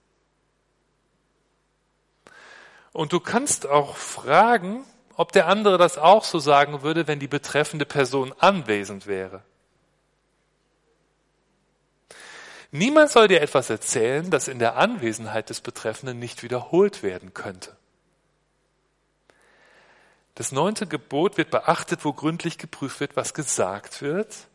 Und 2.92 3.12
du 3.12 3.20
kannst 3.20 3.66
auch 3.66 3.96
fragen, 3.96 4.84
ob 5.16 5.32
der 5.32 5.48
andere 5.48 5.78
das 5.78 5.96
auch 5.96 6.24
so 6.24 6.38
sagen 6.38 6.82
würde, 6.82 7.06
wenn 7.06 7.18
die 7.18 7.28
betreffende 7.28 7.86
Person 7.86 8.34
anwesend 8.38 9.06
wäre. 9.06 9.42
Niemand 12.70 13.10
soll 13.10 13.28
dir 13.28 13.40
etwas 13.40 13.70
erzählen, 13.70 14.30
das 14.30 14.48
in 14.48 14.58
der 14.58 14.76
Anwesenheit 14.76 15.50
des 15.50 15.60
Betreffenden 15.60 16.18
nicht 16.18 16.42
wiederholt 16.42 17.02
werden 17.02 17.32
könnte. 17.32 17.76
Das 20.34 20.52
neunte 20.52 20.86
Gebot 20.86 21.38
wird 21.38 21.50
beachtet, 21.50 22.04
wo 22.04 22.12
gründlich 22.12 22.58
geprüft 22.58 23.00
wird, 23.00 23.16
was 23.16 23.32
gesagt 23.32 24.02
wird. 24.02 24.48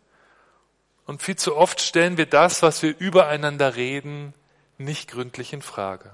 Und 1.08 1.24
viel 1.24 1.36
zu 1.36 1.58
oft 1.58 1.82
stellen 1.82 2.18
wir 2.18 2.27
das, 2.27 2.62
was 2.62 2.84
wir 2.84 2.96
übereinander 2.98 3.75
reden, 3.75 4.34
nicht 4.77 5.10
gründlich 5.10 5.53
in 5.53 5.62
Frage. 5.62 6.12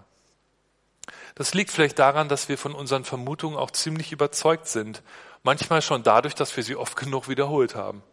Das 1.36 1.54
liegt 1.54 1.72
vielleicht 1.72 2.00
daran, 2.00 2.30
dass 2.30 2.50
wir 2.50 2.58
von 2.58 2.74
unseren 2.74 3.04
Vermutungen 3.04 3.58
auch 3.58 3.72
ziemlich 3.72 4.12
überzeugt 4.12 4.68
sind. 4.68 5.04
Manchmal 5.44 5.82
schon 5.82 6.04
dadurch, 6.04 6.34
dass 6.34 6.56
wir 6.56 6.64
sie 6.64 6.76
oft 6.76 6.96
genug 6.96 7.28
wiederholt 7.28 7.76
haben. 7.76 8.04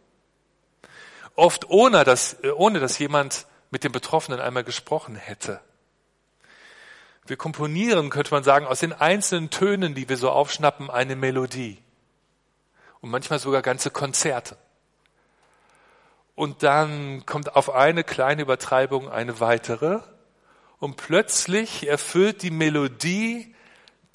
Oft 1.35 1.69
ohne 1.69 2.03
dass, 2.03 2.33
äh, 2.43 2.51
ohne 2.51 2.79
dass 2.79 2.99
jemand 2.99 3.47
mit 3.75 3.83
dem 3.83 3.91
Betroffenen 3.91 4.39
einmal 4.39 4.63
gesprochen 4.63 5.17
hätte. 5.17 5.59
Wir 7.25 7.35
komponieren, 7.35 8.09
könnte 8.09 8.31
man 8.31 8.45
sagen, 8.45 8.65
aus 8.65 8.79
den 8.79 8.93
einzelnen 8.93 9.49
Tönen, 9.49 9.95
die 9.95 10.07
wir 10.07 10.15
so 10.15 10.29
aufschnappen, 10.29 10.89
eine 10.89 11.17
Melodie. 11.17 11.77
Und 13.01 13.09
manchmal 13.09 13.37
sogar 13.37 13.61
ganze 13.61 13.91
Konzerte. 13.91 14.55
Und 16.35 16.63
dann 16.63 17.25
kommt 17.25 17.57
auf 17.57 17.69
eine 17.69 18.05
kleine 18.05 18.43
Übertreibung 18.43 19.09
eine 19.09 19.41
weitere 19.41 19.99
und 20.79 20.95
plötzlich 20.95 21.85
erfüllt 21.85 22.43
die 22.43 22.51
Melodie 22.51 23.53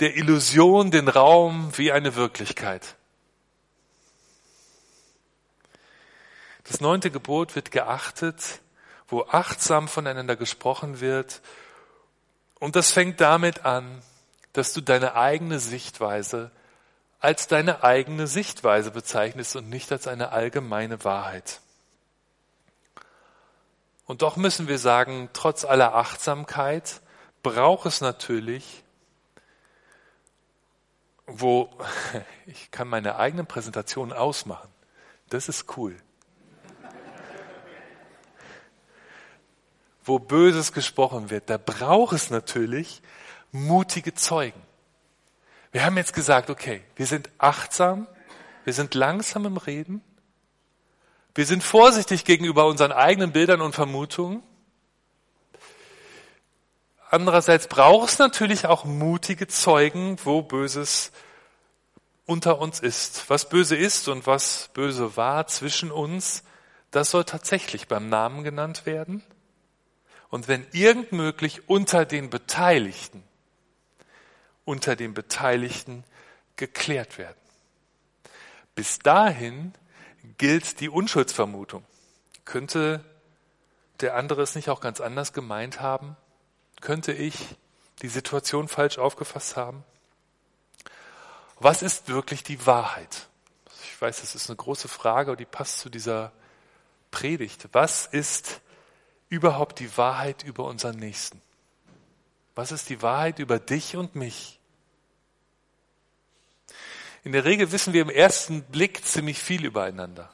der 0.00 0.16
Illusion 0.16 0.90
den 0.90 1.08
Raum 1.08 1.70
wie 1.76 1.92
eine 1.92 2.16
Wirklichkeit. 2.16 2.96
Das 6.64 6.80
neunte 6.80 7.10
Gebot 7.10 7.56
wird 7.56 7.70
geachtet, 7.70 8.60
wo 9.10 9.24
achtsam 9.24 9.88
voneinander 9.88 10.36
gesprochen 10.36 11.00
wird. 11.00 11.42
Und 12.58 12.76
das 12.76 12.92
fängt 12.92 13.20
damit 13.20 13.64
an, 13.64 14.02
dass 14.52 14.72
du 14.72 14.80
deine 14.80 15.14
eigene 15.14 15.58
Sichtweise 15.58 16.50
als 17.20 17.46
deine 17.46 17.84
eigene 17.84 18.26
Sichtweise 18.26 18.90
bezeichnest 18.90 19.54
und 19.54 19.68
nicht 19.68 19.92
als 19.92 20.06
eine 20.06 20.32
allgemeine 20.32 21.04
Wahrheit. 21.04 21.60
Und 24.06 24.22
doch 24.22 24.36
müssen 24.36 24.68
wir 24.68 24.78
sagen, 24.78 25.28
trotz 25.34 25.64
aller 25.64 25.94
Achtsamkeit 25.94 27.00
braucht 27.42 27.86
es 27.86 28.00
natürlich, 28.00 28.82
wo 31.26 31.70
ich 32.46 32.70
kann 32.70 32.88
meine 32.88 33.16
eigenen 33.16 33.46
Präsentationen 33.46 34.12
ausmachen. 34.14 34.68
Das 35.28 35.48
ist 35.48 35.76
cool. 35.76 35.96
Wo 40.04 40.18
Böses 40.18 40.72
gesprochen 40.72 41.30
wird, 41.30 41.50
da 41.50 41.58
braucht 41.58 42.14
es 42.14 42.30
natürlich 42.30 43.02
mutige 43.52 44.14
Zeugen. 44.14 44.60
Wir 45.72 45.84
haben 45.84 45.96
jetzt 45.96 46.14
gesagt, 46.14 46.50
okay, 46.50 46.82
wir 46.96 47.06
sind 47.06 47.30
achtsam, 47.38 48.06
wir 48.64 48.72
sind 48.72 48.94
langsam 48.94 49.46
im 49.46 49.56
Reden, 49.56 50.02
wir 51.34 51.46
sind 51.46 51.62
vorsichtig 51.62 52.24
gegenüber 52.24 52.66
unseren 52.66 52.92
eigenen 52.92 53.32
Bildern 53.32 53.60
und 53.60 53.74
Vermutungen. 53.74 54.42
Andererseits 57.08 57.68
braucht 57.68 58.10
es 58.10 58.18
natürlich 58.18 58.66
auch 58.66 58.84
mutige 58.84 59.46
Zeugen, 59.46 60.18
wo 60.24 60.42
Böses 60.42 61.12
unter 62.26 62.60
uns 62.60 62.78
ist. 62.80 63.28
Was 63.28 63.48
böse 63.48 63.76
ist 63.76 64.08
und 64.08 64.26
was 64.26 64.70
böse 64.72 65.16
war 65.16 65.46
zwischen 65.48 65.90
uns, 65.90 66.44
das 66.90 67.10
soll 67.10 67.24
tatsächlich 67.24 67.88
beim 67.88 68.08
Namen 68.08 68.44
genannt 68.44 68.86
werden. 68.86 69.22
Und 70.30 70.48
wenn 70.48 70.66
irgend 70.72 71.12
möglich 71.12 71.68
unter 71.68 72.04
den 72.04 72.30
Beteiligten, 72.30 73.22
unter 74.64 74.96
den 74.96 75.12
Beteiligten 75.12 76.04
geklärt 76.56 77.18
werden. 77.18 77.36
Bis 78.74 79.00
dahin 79.00 79.74
gilt 80.38 80.80
die 80.80 80.88
Unschuldsvermutung. 80.88 81.84
Könnte 82.44 83.04
der 84.00 84.14
andere 84.14 84.42
es 84.42 84.54
nicht 84.54 84.70
auch 84.70 84.80
ganz 84.80 85.00
anders 85.00 85.32
gemeint 85.32 85.80
haben? 85.80 86.16
Könnte 86.80 87.12
ich 87.12 87.56
die 88.02 88.08
Situation 88.08 88.68
falsch 88.68 88.98
aufgefasst 88.98 89.56
haben? 89.56 89.84
Was 91.58 91.82
ist 91.82 92.08
wirklich 92.08 92.42
die 92.42 92.64
Wahrheit? 92.66 93.28
Ich 93.84 94.00
weiß, 94.00 94.20
das 94.20 94.34
ist 94.34 94.48
eine 94.48 94.56
große 94.56 94.88
Frage, 94.88 95.32
aber 95.32 95.36
die 95.36 95.44
passt 95.44 95.78
zu 95.80 95.90
dieser 95.90 96.32
Predigt. 97.10 97.68
Was 97.72 98.06
ist 98.06 98.60
überhaupt 99.30 99.78
die 99.78 99.96
Wahrheit 99.96 100.42
über 100.42 100.64
unseren 100.64 100.96
Nächsten? 100.96 101.40
Was 102.54 102.72
ist 102.72 102.90
die 102.90 103.00
Wahrheit 103.00 103.38
über 103.38 103.58
dich 103.58 103.96
und 103.96 104.14
mich? 104.14 104.60
In 107.24 107.32
der 107.32 107.44
Regel 107.44 107.72
wissen 107.72 107.92
wir 107.92 108.02
im 108.02 108.10
ersten 108.10 108.62
Blick 108.64 109.04
ziemlich 109.04 109.38
viel 109.38 109.64
übereinander. 109.64 110.30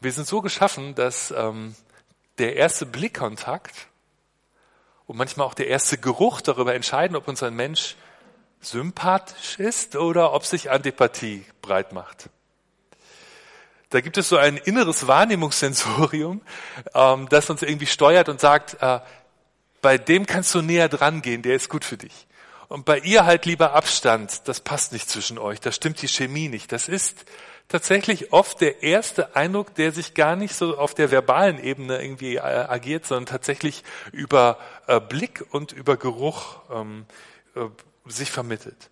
Wir 0.00 0.12
sind 0.12 0.26
so 0.26 0.42
geschaffen, 0.42 0.94
dass 0.94 1.30
ähm, 1.30 1.74
der 2.38 2.56
erste 2.56 2.86
Blickkontakt 2.86 3.88
und 5.06 5.16
manchmal 5.16 5.46
auch 5.46 5.54
der 5.54 5.68
erste 5.68 5.98
Geruch 5.98 6.40
darüber 6.40 6.74
entscheiden, 6.74 7.16
ob 7.16 7.28
uns 7.28 7.42
ein 7.42 7.54
Mensch 7.54 7.96
sympathisch 8.60 9.58
ist 9.58 9.96
oder 9.96 10.32
ob 10.32 10.44
sich 10.44 10.70
Antipathie 10.70 11.44
breit 11.62 11.92
macht. 11.92 12.30
Da 13.90 14.00
gibt 14.00 14.18
es 14.18 14.28
so 14.28 14.36
ein 14.36 14.58
inneres 14.58 15.06
Wahrnehmungssensorium, 15.06 16.42
ähm, 16.94 17.28
das 17.30 17.48
uns 17.48 17.62
irgendwie 17.62 17.86
steuert 17.86 18.28
und 18.28 18.40
sagt, 18.40 18.76
äh, 18.80 19.00
bei 19.80 19.96
dem 19.96 20.26
kannst 20.26 20.54
du 20.54 20.60
näher 20.60 20.88
dran 20.88 21.22
gehen, 21.22 21.42
der 21.42 21.54
ist 21.54 21.68
gut 21.68 21.84
für 21.84 21.96
dich. 21.96 22.26
Und 22.68 22.84
bei 22.84 22.98
ihr 22.98 23.24
halt 23.24 23.46
lieber 23.46 23.72
Abstand, 23.72 24.46
das 24.46 24.60
passt 24.60 24.92
nicht 24.92 25.08
zwischen 25.08 25.38
euch, 25.38 25.60
da 25.60 25.72
stimmt 25.72 26.02
die 26.02 26.08
Chemie 26.08 26.48
nicht. 26.48 26.70
Das 26.70 26.88
ist 26.88 27.24
tatsächlich 27.68 28.32
oft 28.32 28.60
der 28.60 28.82
erste 28.82 29.36
Eindruck, 29.36 29.74
der 29.74 29.92
sich 29.92 30.12
gar 30.12 30.36
nicht 30.36 30.54
so 30.54 30.76
auf 30.76 30.94
der 30.94 31.10
verbalen 31.10 31.62
Ebene 31.62 32.02
irgendwie 32.02 32.36
äh, 32.36 32.40
agiert, 32.40 33.06
sondern 33.06 33.24
tatsächlich 33.24 33.84
über 34.12 34.58
äh, 34.86 35.00
Blick 35.00 35.46
und 35.50 35.72
über 35.72 35.96
Geruch 35.96 36.60
ähm, 36.70 37.06
äh, 37.54 37.60
sich 38.04 38.30
vermittelt. 38.30 38.90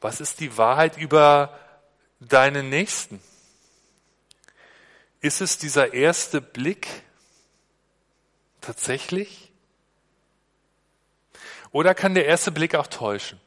Was 0.00 0.20
ist 0.20 0.40
die 0.40 0.56
Wahrheit 0.56 0.96
über 0.96 1.58
deinen 2.20 2.70
Nächsten? 2.70 3.20
Ist 5.24 5.40
es 5.40 5.56
dieser 5.56 5.94
erste 5.94 6.42
Blick 6.42 6.86
tatsächlich? 8.60 9.50
Oder 11.70 11.94
kann 11.94 12.12
der 12.12 12.26
erste 12.26 12.52
Blick 12.52 12.74
auch 12.74 12.88
täuschen? 12.88 13.40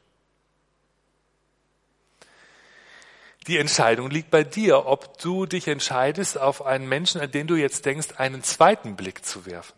Die 3.46 3.60
Entscheidung 3.60 4.10
liegt 4.10 4.32
bei 4.32 4.44
dir, 4.44 4.88
ob 4.88 5.20
du 5.20 5.46
dich 5.46 5.68
entscheidest, 5.68 6.40
auf 6.40 6.66
einen 6.66 6.90
Menschen, 6.90 7.22
an 7.22 7.30
den 7.30 7.46
du 7.46 7.54
jetzt 7.54 7.86
denkst, 7.86 8.08
einen 8.18 8.42
zweiten 8.42 8.96
Blick 8.96 9.24
zu 9.24 9.46
werfen. 9.46 9.78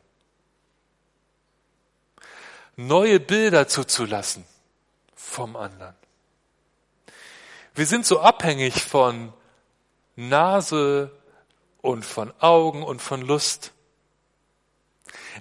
Neue 2.77 3.19
Bilder 3.19 3.67
zuzulassen 3.67 4.45
vom 5.15 5.57
anderen. 5.57 5.95
Wir 7.75 7.85
sind 7.85 8.05
so 8.05 8.21
abhängig 8.21 8.85
von 8.85 9.33
Nase 10.15 11.18
und 11.81 12.05
von 12.05 12.33
Augen 12.39 12.83
und 12.83 13.01
von 13.01 13.21
Lust. 13.21 13.73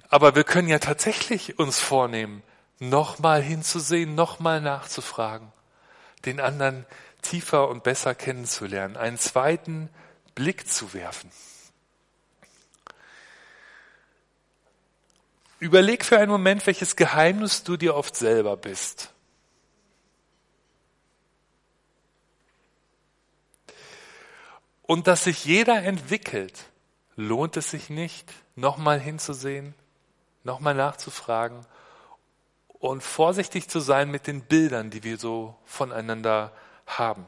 Aber 0.09 0.35
wir 0.35 0.43
können 0.43 0.67
ja 0.67 0.79
tatsächlich 0.79 1.59
uns 1.59 1.79
vornehmen, 1.79 2.43
nochmal 2.79 3.41
hinzusehen, 3.41 4.15
nochmal 4.15 4.61
nachzufragen, 4.61 5.51
den 6.25 6.39
anderen 6.39 6.85
tiefer 7.21 7.67
und 7.67 7.83
besser 7.83 8.15
kennenzulernen, 8.15 8.97
einen 8.97 9.17
zweiten 9.17 9.89
Blick 10.35 10.67
zu 10.67 10.93
werfen. 10.93 11.31
Überleg 15.59 16.05
für 16.05 16.17
einen 16.17 16.31
Moment, 16.31 16.65
welches 16.67 16.95
Geheimnis 16.95 17.63
du 17.63 17.75
dir 17.75 17.95
oft 17.95 18.15
selber 18.15 18.55
bist. 18.55 19.13
Und 24.89 25.05
dass 25.05 25.25
sich 25.25 25.45
jeder 25.45 25.83
entwickelt, 25.83 26.65
lohnt 27.15 27.55
es 27.57 27.69
sich 27.69 27.91
nicht, 27.91 28.33
nochmal 28.55 28.99
hinzusehen, 28.99 29.75
nochmal 30.43 30.73
nachzufragen 30.73 31.63
und 32.69 33.03
vorsichtig 33.03 33.69
zu 33.69 33.81
sein 33.81 34.09
mit 34.09 34.25
den 34.25 34.41
Bildern, 34.41 34.89
die 34.89 35.03
wir 35.03 35.19
so 35.19 35.55
voneinander 35.63 36.51
haben. 36.87 37.27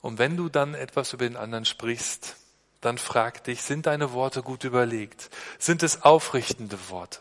Und 0.00 0.18
wenn 0.18 0.38
du 0.38 0.48
dann 0.48 0.72
etwas 0.72 1.12
über 1.12 1.28
den 1.28 1.36
anderen 1.36 1.66
sprichst, 1.66 2.36
dann 2.80 2.96
frag 2.96 3.44
dich, 3.44 3.60
sind 3.60 3.84
deine 3.84 4.14
Worte 4.14 4.42
gut 4.42 4.64
überlegt? 4.64 5.28
Sind 5.58 5.82
es 5.82 6.04
aufrichtende 6.04 6.88
Worte? 6.88 7.20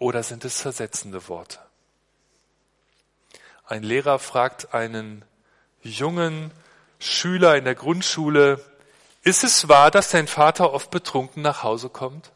Oder 0.00 0.24
sind 0.24 0.44
es 0.44 0.60
versetzende 0.60 1.28
Worte? 1.28 1.63
Ein 3.66 3.82
Lehrer 3.82 4.18
fragt 4.18 4.74
einen 4.74 5.24
jungen 5.82 6.50
Schüler 6.98 7.56
in 7.56 7.64
der 7.64 7.74
Grundschule, 7.74 8.64
ist 9.22 9.42
es 9.42 9.68
wahr, 9.68 9.90
dass 9.90 10.10
dein 10.10 10.28
Vater 10.28 10.72
oft 10.72 10.90
betrunken 10.90 11.42
nach 11.42 11.62
Hause 11.62 11.88
kommt? 11.88 12.30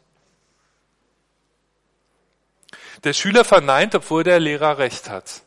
Der 3.03 3.13
Schüler 3.13 3.45
verneint, 3.45 3.93
obwohl 3.93 4.23
der 4.23 4.39
Lehrer 4.39 4.79
recht 4.79 5.09
hat. 5.09 5.43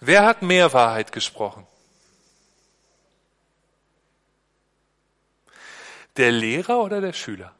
Wer 0.00 0.24
hat 0.24 0.42
mehr 0.42 0.72
Wahrheit 0.72 1.12
gesprochen? 1.12 1.66
Der 6.16 6.32
Lehrer 6.32 6.80
oder 6.80 7.00
der 7.00 7.12
Schüler? 7.12 7.54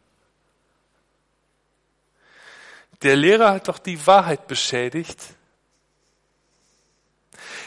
Der 3.02 3.14
Lehrer 3.14 3.52
hat 3.52 3.68
doch 3.68 3.78
die 3.78 4.06
Wahrheit 4.06 4.46
beschädigt, 4.48 5.35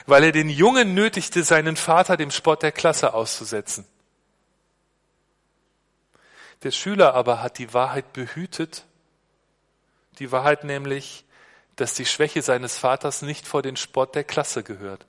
weil 0.05 0.23
er 0.25 0.31
den 0.31 0.49
Jungen 0.49 0.93
nötigte, 0.93 1.43
seinen 1.43 1.75
Vater 1.75 2.17
dem 2.17 2.31
Spott 2.31 2.63
der 2.63 2.71
Klasse 2.71 3.13
auszusetzen. 3.13 3.85
Der 6.63 6.71
Schüler 6.71 7.13
aber 7.13 7.41
hat 7.41 7.57
die 7.57 7.73
Wahrheit 7.73 8.11
behütet 8.13 8.85
die 10.19 10.31
Wahrheit 10.31 10.65
nämlich, 10.65 11.25
dass 11.77 11.93
die 11.93 12.05
Schwäche 12.05 12.41
seines 12.41 12.77
Vaters 12.77 13.21
nicht 13.21 13.47
vor 13.47 13.61
den 13.61 13.77
Spott 13.77 14.15
der 14.15 14.25
Klasse 14.25 14.63
gehört. 14.63 15.05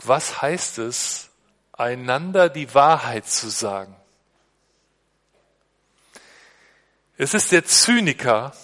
Was 0.00 0.42
heißt 0.42 0.78
es, 0.78 1.30
einander 1.72 2.48
die 2.48 2.74
Wahrheit 2.74 3.26
zu 3.26 3.48
sagen? 3.48 3.96
Es 7.16 7.32
ist 7.32 7.52
der 7.52 7.64
Zyniker, 7.64 8.54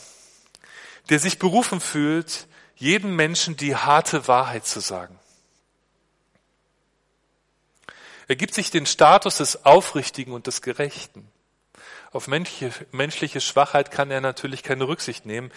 der 1.08 1.20
sich 1.20 1.38
berufen 1.38 1.80
fühlt, 1.80 2.48
jedem 2.82 3.14
Menschen 3.14 3.56
die 3.56 3.76
harte 3.76 4.26
Wahrheit 4.26 4.66
zu 4.66 4.80
sagen. 4.80 5.16
Er 8.26 8.34
gibt 8.34 8.54
sich 8.54 8.72
den 8.72 8.86
Status 8.86 9.36
des 9.36 9.64
Aufrichtigen 9.64 10.32
und 10.32 10.48
des 10.48 10.62
Gerechten. 10.62 11.30
Auf 12.10 12.26
menschliche, 12.26 12.72
menschliche 12.90 13.40
Schwachheit 13.40 13.92
kann 13.92 14.10
er 14.10 14.20
natürlich 14.20 14.64
keine 14.64 14.88
Rücksicht 14.88 15.26
nehmen. 15.26 15.52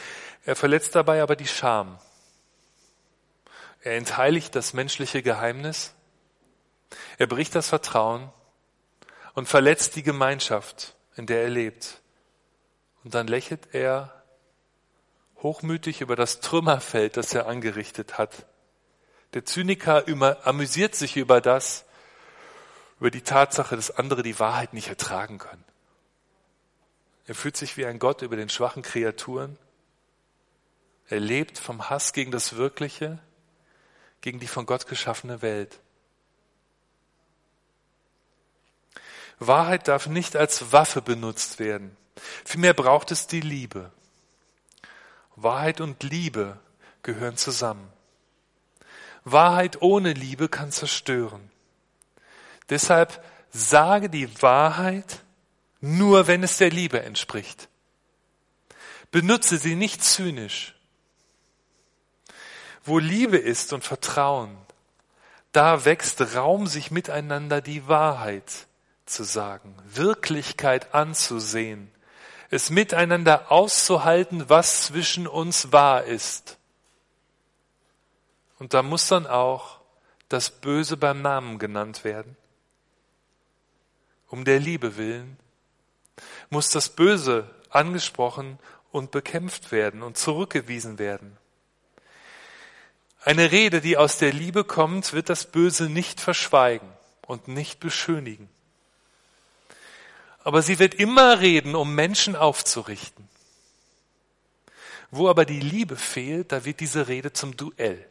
Er 0.46 0.56
verletzt 0.56 0.94
dabei 0.94 1.24
aber 1.24 1.36
die 1.36 1.48
Scham. 1.48 1.98
Er 3.82 3.98
entheiligt 3.98 4.54
das 4.54 4.74
menschliche 4.74 5.24
Geheimnis. 5.24 5.96
Er 7.18 7.26
bricht 7.26 7.56
das 7.56 7.70
Vertrauen 7.70 8.32
und 9.34 9.50
verletzt 9.50 9.96
die 9.96 10.04
Gemeinschaft, 10.04 10.96
in 11.16 11.26
der 11.26 11.42
er 11.42 11.50
lebt. 11.50 12.02
Und 13.04 13.16
dann 13.16 13.26
lächelt 13.26 13.74
er 13.74 14.15
hochmütig 15.46 16.02
über 16.02 16.16
das 16.16 16.40
Trümmerfeld, 16.40 17.18
das 17.18 17.32
er 17.36 17.46
angerichtet 17.46 18.18
hat. 18.18 18.48
Der 19.36 19.46
Zyniker 19.46 20.04
amüsiert 20.44 20.96
sich 20.96 21.18
über 21.18 21.40
das, 21.40 21.86
über 23.00 23.12
die 23.12 23.22
Tatsache, 23.22 23.76
dass 23.76 23.92
andere 23.92 24.24
die 24.24 24.40
Wahrheit 24.40 24.74
nicht 24.74 24.88
ertragen 24.88 25.38
können. 25.38 25.64
Er 27.28 27.36
fühlt 27.36 27.58
sich 27.58 27.78
wie 27.78 27.86
ein 27.86 28.00
Gott 28.00 28.24
über 28.24 28.36
den 28.38 28.50
schwachen 28.50 28.82
Kreaturen. 28.82 29.60
Er 31.10 31.20
lebt 31.20 31.60
vom 31.60 31.92
Hass 31.92 32.14
gegen 32.14 32.32
das 32.32 32.56
Wirkliche, 32.56 33.20
gegen 34.22 34.40
die 34.40 34.48
von 34.48 34.66
Gott 34.66 34.88
geschaffene 34.88 35.44
Welt. 35.44 35.80
Wahrheit 39.38 39.88
darf 39.88 40.08
nicht 40.08 40.36
als 40.36 40.72
Waffe 40.72 41.04
benutzt 41.04 41.60
werden. 41.60 41.96
Vielmehr 42.46 42.74
braucht 42.74 43.12
es 43.12 43.28
die 43.28 43.42
Liebe. 43.42 43.92
Wahrheit 45.36 45.82
und 45.82 46.04
Liebe 46.04 46.60
gehören 47.04 47.38
zusammen. 47.38 47.88
Wahrheit 49.24 49.82
ohne 49.82 50.14
Liebe 50.14 50.50
kann 50.50 50.72
zerstören. 50.72 51.50
Deshalb 52.70 53.24
sage 53.52 54.10
die 54.10 54.42
Wahrheit 54.42 55.22
nur 55.82 56.28
wenn 56.28 56.44
es 56.44 56.58
der 56.58 56.72
Liebe 56.72 57.02
entspricht. 57.04 57.70
Benutze 59.12 59.58
sie 59.58 59.76
nicht 59.76 60.04
zynisch. 60.04 60.76
Wo 62.84 62.98
Liebe 62.98 63.38
ist 63.38 63.72
und 63.72 63.84
Vertrauen, 63.84 64.58
da 65.52 65.86
wächst 65.86 66.36
Raum, 66.36 66.68
sich 66.68 66.92
miteinander 66.92 67.62
die 67.62 67.88
Wahrheit 67.88 68.68
zu 69.06 69.24
sagen, 69.24 69.76
Wirklichkeit 69.86 70.94
anzusehen, 70.94 71.92
es 72.56 72.70
miteinander 72.70 73.52
auszuhalten, 73.52 74.50
was 74.50 74.86
zwischen 74.86 75.28
uns 75.28 75.72
wahr 75.72 76.06
ist. 76.06 76.58
Und 78.58 78.74
da 78.74 78.82
muss 78.82 79.08
dann 79.08 79.28
auch 79.28 79.80
das 80.30 80.50
Böse 80.50 80.98
beim 80.98 81.22
Namen 81.22 81.60
genannt 81.60 82.04
werden. 82.04 82.36
Um 84.28 84.46
der 84.46 84.60
Liebe 84.60 84.98
willen 84.98 85.38
muss 86.50 86.70
das 86.70 86.90
Böse 86.90 87.54
angesprochen 87.70 88.58
und 88.92 89.12
bekämpft 89.12 89.72
werden 89.72 90.02
und 90.02 90.18
zurückgewiesen 90.18 90.98
werden. 90.98 91.38
Eine 93.22 93.52
Rede, 93.52 93.82
die 93.82 93.98
aus 93.98 94.18
der 94.18 94.32
Liebe 94.32 94.64
kommt, 94.64 95.14
wird 95.14 95.30
das 95.30 95.52
Böse 95.52 95.90
nicht 95.90 96.22
verschweigen 96.22 96.88
und 97.28 97.48
nicht 97.48 97.80
beschönigen. 97.80 98.50
Aber 100.46 100.62
sie 100.62 100.78
wird 100.78 100.94
immer 100.94 101.40
reden, 101.40 101.74
um 101.74 101.96
Menschen 101.96 102.36
aufzurichten. 102.36 103.28
Wo 105.10 105.28
aber 105.28 105.44
die 105.44 105.60
Liebe 105.60 105.96
fehlt, 105.96 106.52
da 106.52 106.66
wird 106.66 106.82
diese 106.82 107.08
Rede 107.08 107.34
zum 107.34 107.58
Duell. 107.58 108.08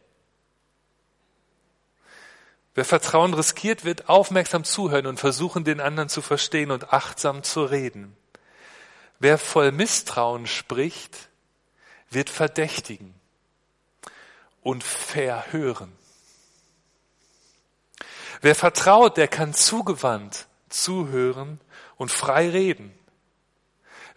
Wer 2.73 2.83
Vertrauen 2.83 3.33
riskiert, 3.33 3.85
wird 3.85 4.09
aufmerksam 4.09 4.65
zuhören 4.65 5.07
und 5.07 5.17
versuchen, 5.17 5.63
den 5.63 5.79
anderen 5.79 6.09
zu 6.09 6.21
verstehen 6.21 6.71
und 6.71 6.91
achtsam 6.91 7.41
zu 7.41 7.63
reden. 7.63 8.17
Wer 9.19 9.37
voll 9.37 9.71
Misstrauen 9.71 10.45
spricht, 10.45 11.29
wird 12.09 12.29
verdächtigen 12.29 13.13
und 14.61 14.83
verhören. 14.83 15.93
Wer 18.41 18.55
vertraut, 18.55 19.15
der 19.15 19.29
kann 19.29 19.53
zugewandt 19.53 20.47
zuhören 20.67 21.61
und 21.97 22.11
frei 22.11 22.49
reden. 22.49 22.97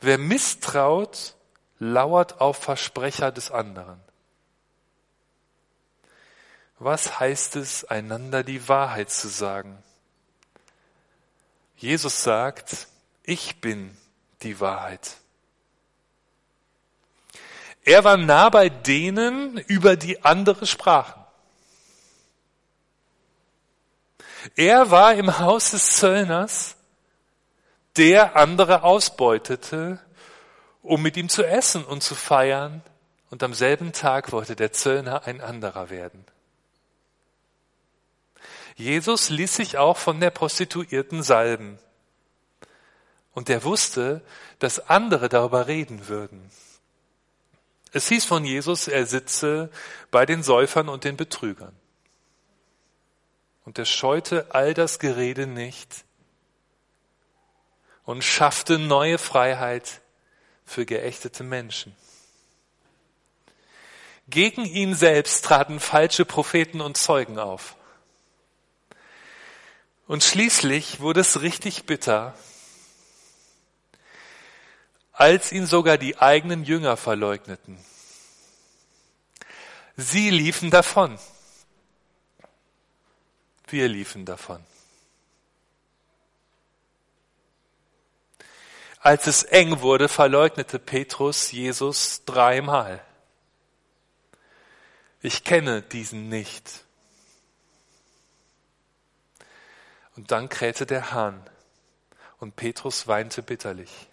Wer 0.01 0.19
misstraut, 0.19 1.35
lauert 1.79 2.41
auf 2.41 2.59
Versprecher 2.59 3.33
des 3.33 3.51
anderen. 3.51 4.01
Was 6.79 7.19
heißt 7.19 7.57
es, 7.57 7.85
einander 7.85 8.45
die 8.45 8.69
Wahrheit 8.69 9.11
zu 9.11 9.29
sagen? 9.29 9.83
Jesus 11.77 12.23
sagt, 12.23 12.87
ich 13.25 13.61
bin 13.61 13.97
die 14.43 14.61
Wahrheit. 14.61 15.17
Er 17.85 18.05
war 18.05 18.17
nah 18.17 18.49
bei 18.51 18.69
denen, 18.69 19.57
über 19.59 19.97
die 19.97 20.23
andere 20.25 20.67
sprachen. 20.67 21.25
Er 24.57 24.91
war 24.91 25.15
im 25.15 25.39
Haus 25.39 25.73
des 25.73 25.97
Zöllners, 25.97 26.77
der 27.99 28.37
andere 28.37 28.85
ausbeutete, 28.85 29.99
um 30.83 31.03
mit 31.03 31.17
ihm 31.17 31.29
zu 31.29 31.45
essen 31.45 31.85
und 31.85 32.03
zu 32.03 32.15
feiern, 32.15 32.83
und 33.31 33.43
am 33.43 33.53
selben 33.53 33.93
Tag 33.93 34.33
wollte 34.33 34.57
der 34.57 34.73
Zöllner 34.73 35.27
ein 35.27 35.43
anderer 35.43 35.91
werden. 35.91 36.25
Jesus 38.75 39.29
ließ 39.29 39.57
sich 39.57 39.77
auch 39.77 39.99
von 39.99 40.19
der 40.19 40.31
Prostituierten 40.31 41.23
salben. 41.23 41.79
Und 43.35 43.51
er 43.51 43.65
wusste, 43.65 44.23
dass 44.61 44.89
andere 44.89 45.29
darüber 45.29 45.67
reden 45.67 46.09
würden. 46.09 46.51
Es 47.93 48.09
hieß 48.09 48.25
von 48.25 48.47
Jesus, 48.47 48.89
er 48.89 49.05
sitze 49.05 49.69
bei 50.11 50.25
den 50.25 50.43
Säufern 50.43 50.89
und 50.89 51.05
den 51.05 51.19
Betrügern. 51.19 51.77
Und 53.67 53.79
er 53.79 53.85
scheute 53.85 54.55
all 54.55 54.73
das 54.73 54.99
Gerede 54.99 55.47
nicht 55.47 56.07
und 58.09 58.25
schaffte 58.25 58.79
neue 58.79 59.19
Freiheit 59.19 60.01
für 60.65 60.87
geächtete 60.87 61.45
Menschen. 61.45 61.95
Gegen 64.29 64.65
ihn 64.65 64.95
selbst 64.95 65.45
traten 65.45 65.79
falsche 65.79 66.25
Propheten 66.25 66.81
und 66.81 66.97
Zeugen 66.97 67.39
auf. 67.39 67.77
Und 70.07 70.25
schließlich 70.25 71.01
wurde 71.01 71.21
es 71.21 71.43
richtig 71.43 71.85
bitter, 71.85 72.33
als 75.13 75.53
ihn 75.53 75.67
sogar 75.67 75.99
die 75.99 76.17
eigenen 76.17 76.65
Jünger 76.65 76.97
verleugneten. 76.97 77.77
Sie 79.99 80.31
liefen 80.31 80.71
davon. 80.71 81.19
Wir 83.67 83.87
liefen 83.87 84.25
davon. 84.25 84.65
Als 89.09 89.27
es 89.27 89.43
eng 89.43 89.81
wurde, 89.81 90.07
verleugnete 90.07 90.79
Petrus 90.79 91.51
Jesus 91.51 92.27
dreimal. 92.27 93.03
Ich 95.23 95.45
kenne 95.45 95.81
diesen 95.81 96.29
nicht. 96.29 96.85
Und 100.15 100.31
dann 100.31 100.51
krähte 100.51 100.85
der 100.85 101.13
Hahn 101.13 101.43
und 102.39 102.57
Petrus 102.57 103.09
weinte 103.09 103.43
bitterlich. 103.43 104.09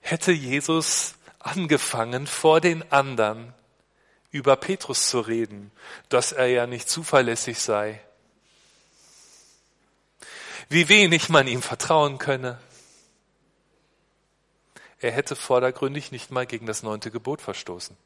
Hätte 0.00 0.32
Jesus 0.32 1.14
angefangen, 1.38 2.26
vor 2.26 2.60
den 2.60 2.92
anderen 2.92 3.54
über 4.30 4.56
Petrus 4.56 5.08
zu 5.08 5.20
reden, 5.20 5.72
dass 6.10 6.32
er 6.32 6.48
ja 6.48 6.66
nicht 6.66 6.90
zuverlässig 6.90 7.60
sei, 7.60 8.02
wie 10.68 10.88
wenig 10.88 11.28
man 11.28 11.46
ihm 11.46 11.62
vertrauen 11.62 12.18
könne. 12.18 12.58
Er 15.00 15.12
hätte 15.12 15.36
vordergründig 15.36 16.10
nicht 16.10 16.30
mal 16.30 16.46
gegen 16.46 16.66
das 16.66 16.82
neunte 16.82 17.10
Gebot 17.10 17.40
verstoßen. 17.40 17.96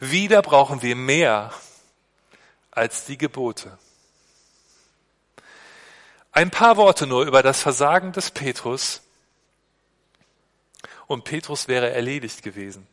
Wieder 0.00 0.42
brauchen 0.42 0.82
wir 0.82 0.96
mehr 0.96 1.52
als 2.70 3.06
die 3.06 3.16
Gebote. 3.16 3.78
Ein 6.32 6.50
paar 6.50 6.76
Worte 6.76 7.06
nur 7.06 7.24
über 7.24 7.42
das 7.42 7.60
Versagen 7.60 8.12
des 8.12 8.30
Petrus 8.30 9.02
und 11.06 11.24
Petrus 11.24 11.68
wäre 11.68 11.90
erledigt 11.90 12.42
gewesen. 12.42 12.86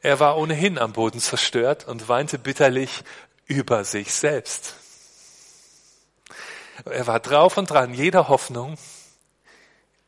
Er 0.00 0.18
war 0.18 0.38
ohnehin 0.38 0.78
am 0.78 0.94
Boden 0.94 1.20
zerstört 1.20 1.86
und 1.86 2.08
weinte 2.08 2.38
bitterlich 2.38 3.04
über 3.50 3.82
sich 3.82 4.12
selbst. 4.12 4.76
Er 6.84 7.06
war 7.08 7.18
drauf 7.18 7.56
und 7.56 7.68
dran, 7.68 7.92
jede 7.92 8.28
Hoffnung 8.28 8.78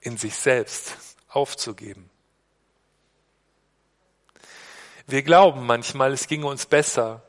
in 0.00 0.16
sich 0.16 0.37
selbst 0.37 0.96
aufzugeben. 1.28 2.09
Wir 5.09 5.22
glauben 5.22 5.66
manchmal, 5.66 6.12
es 6.12 6.28
ginge 6.28 6.46
uns 6.46 6.66
besser, 6.66 7.22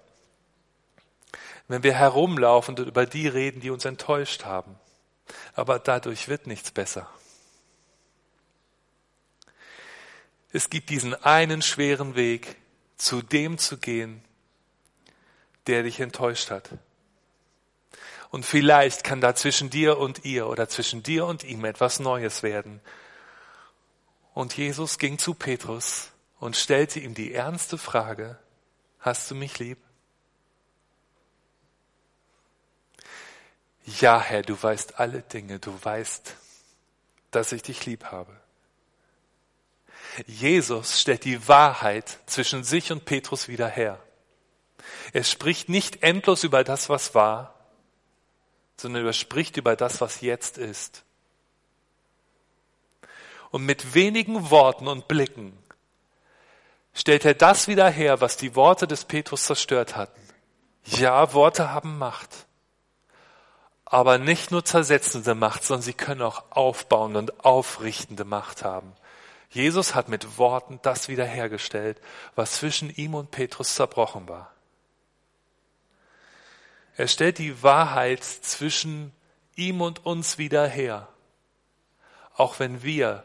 wenn 1.67 1.81
wir 1.81 1.95
herumlaufen 1.95 2.77
und 2.77 2.87
über 2.87 3.07
die 3.07 3.27
reden, 3.27 3.59
die 3.59 3.71
uns 3.71 3.83
enttäuscht 3.83 4.45
haben. 4.45 4.79
Aber 5.55 5.79
dadurch 5.79 6.27
wird 6.27 6.45
nichts 6.45 6.69
besser. 6.69 7.09
Es 10.51 10.69
gibt 10.69 10.91
diesen 10.91 11.15
einen 11.23 11.63
schweren 11.63 12.15
Weg, 12.15 12.55
zu 12.97 13.23
dem 13.23 13.57
zu 13.57 13.77
gehen, 13.77 14.23
der 15.67 15.83
dich 15.83 15.99
enttäuscht 15.99 16.51
hat. 16.51 16.69
Und 18.29 18.45
vielleicht 18.45 19.03
kann 19.03 19.21
da 19.21 19.35
zwischen 19.35 19.69
dir 19.69 19.99
und 19.99 20.25
ihr 20.25 20.47
oder 20.47 20.67
zwischen 20.67 21.03
dir 21.03 21.25
und 21.25 21.43
ihm 21.43 21.63
etwas 21.65 21.99
Neues 21.99 22.41
werden. 22.41 22.81
Und 24.33 24.57
Jesus 24.57 24.97
ging 24.97 25.19
zu 25.19 25.35
Petrus 25.35 26.09
und 26.39 26.55
stellte 26.55 26.99
ihm 26.99 27.13
die 27.13 27.33
ernste 27.33 27.77
Frage, 27.77 28.39
hast 28.99 29.29
du 29.29 29.35
mich 29.35 29.59
lieb? 29.59 29.77
Ja, 33.85 34.19
Herr, 34.19 34.41
du 34.41 34.61
weißt 34.61 34.99
alle 34.99 35.21
Dinge, 35.21 35.59
du 35.59 35.77
weißt, 35.83 36.35
dass 37.31 37.51
ich 37.51 37.61
dich 37.61 37.85
lieb 37.85 38.05
habe. 38.05 38.35
Jesus 40.25 40.99
stellt 41.01 41.25
die 41.25 41.47
Wahrheit 41.47 42.19
zwischen 42.25 42.63
sich 42.63 42.91
und 42.91 43.05
Petrus 43.05 43.47
wieder 43.47 43.67
her. 43.67 43.99
Er 45.11 45.23
spricht 45.23 45.69
nicht 45.69 46.03
endlos 46.03 46.43
über 46.43 46.63
das, 46.63 46.89
was 46.89 47.15
war, 47.15 47.53
sondern 48.77 49.05
er 49.05 49.13
spricht 49.13 49.57
über 49.57 49.75
das, 49.75 50.01
was 50.01 50.21
jetzt 50.21 50.57
ist. 50.57 51.03
Und 53.51 53.65
mit 53.65 53.93
wenigen 53.93 54.49
Worten 54.49 54.87
und 54.87 55.07
Blicken 55.07 55.57
stellt 56.93 57.25
er 57.25 57.33
das 57.33 57.67
wieder 57.67 57.89
her, 57.89 58.21
was 58.21 58.37
die 58.37 58.55
Worte 58.55 58.87
des 58.87 59.05
Petrus 59.05 59.43
zerstört 59.43 59.95
hatten. 59.95 60.21
Ja, 60.85 61.33
Worte 61.33 61.71
haben 61.71 61.97
Macht 61.97 62.47
aber 63.93 64.17
nicht 64.17 64.49
nur 64.49 64.65
zersetzende 64.65 65.35
Macht, 65.35 65.63
sondern 65.63 65.83
sie 65.83 65.93
können 65.93 66.23
auch 66.23 66.45
aufbauende 66.49 67.19
und 67.19 67.45
aufrichtende 67.45 68.23
Macht 68.25 68.63
haben. 68.63 68.91
Jesus 69.51 69.93
hat 69.93 70.09
mit 70.09 70.39
Worten 70.39 70.79
das 70.81 71.09
wiederhergestellt, 71.09 72.01
was 72.33 72.53
zwischen 72.53 72.89
ihm 72.89 73.13
und 73.13 73.29
Petrus 73.29 73.75
zerbrochen 73.75 74.27
war. 74.27 74.51
Er 76.95 77.07
stellt 77.07 77.39
die 77.39 77.63
Wahrheit 77.63 78.23
zwischen 78.23 79.11
ihm 79.55 79.81
und 79.81 80.05
uns 80.05 80.37
wieder 80.37 80.67
her, 80.67 81.07
auch 82.35 82.59
wenn 82.59 82.83
wir 82.83 83.23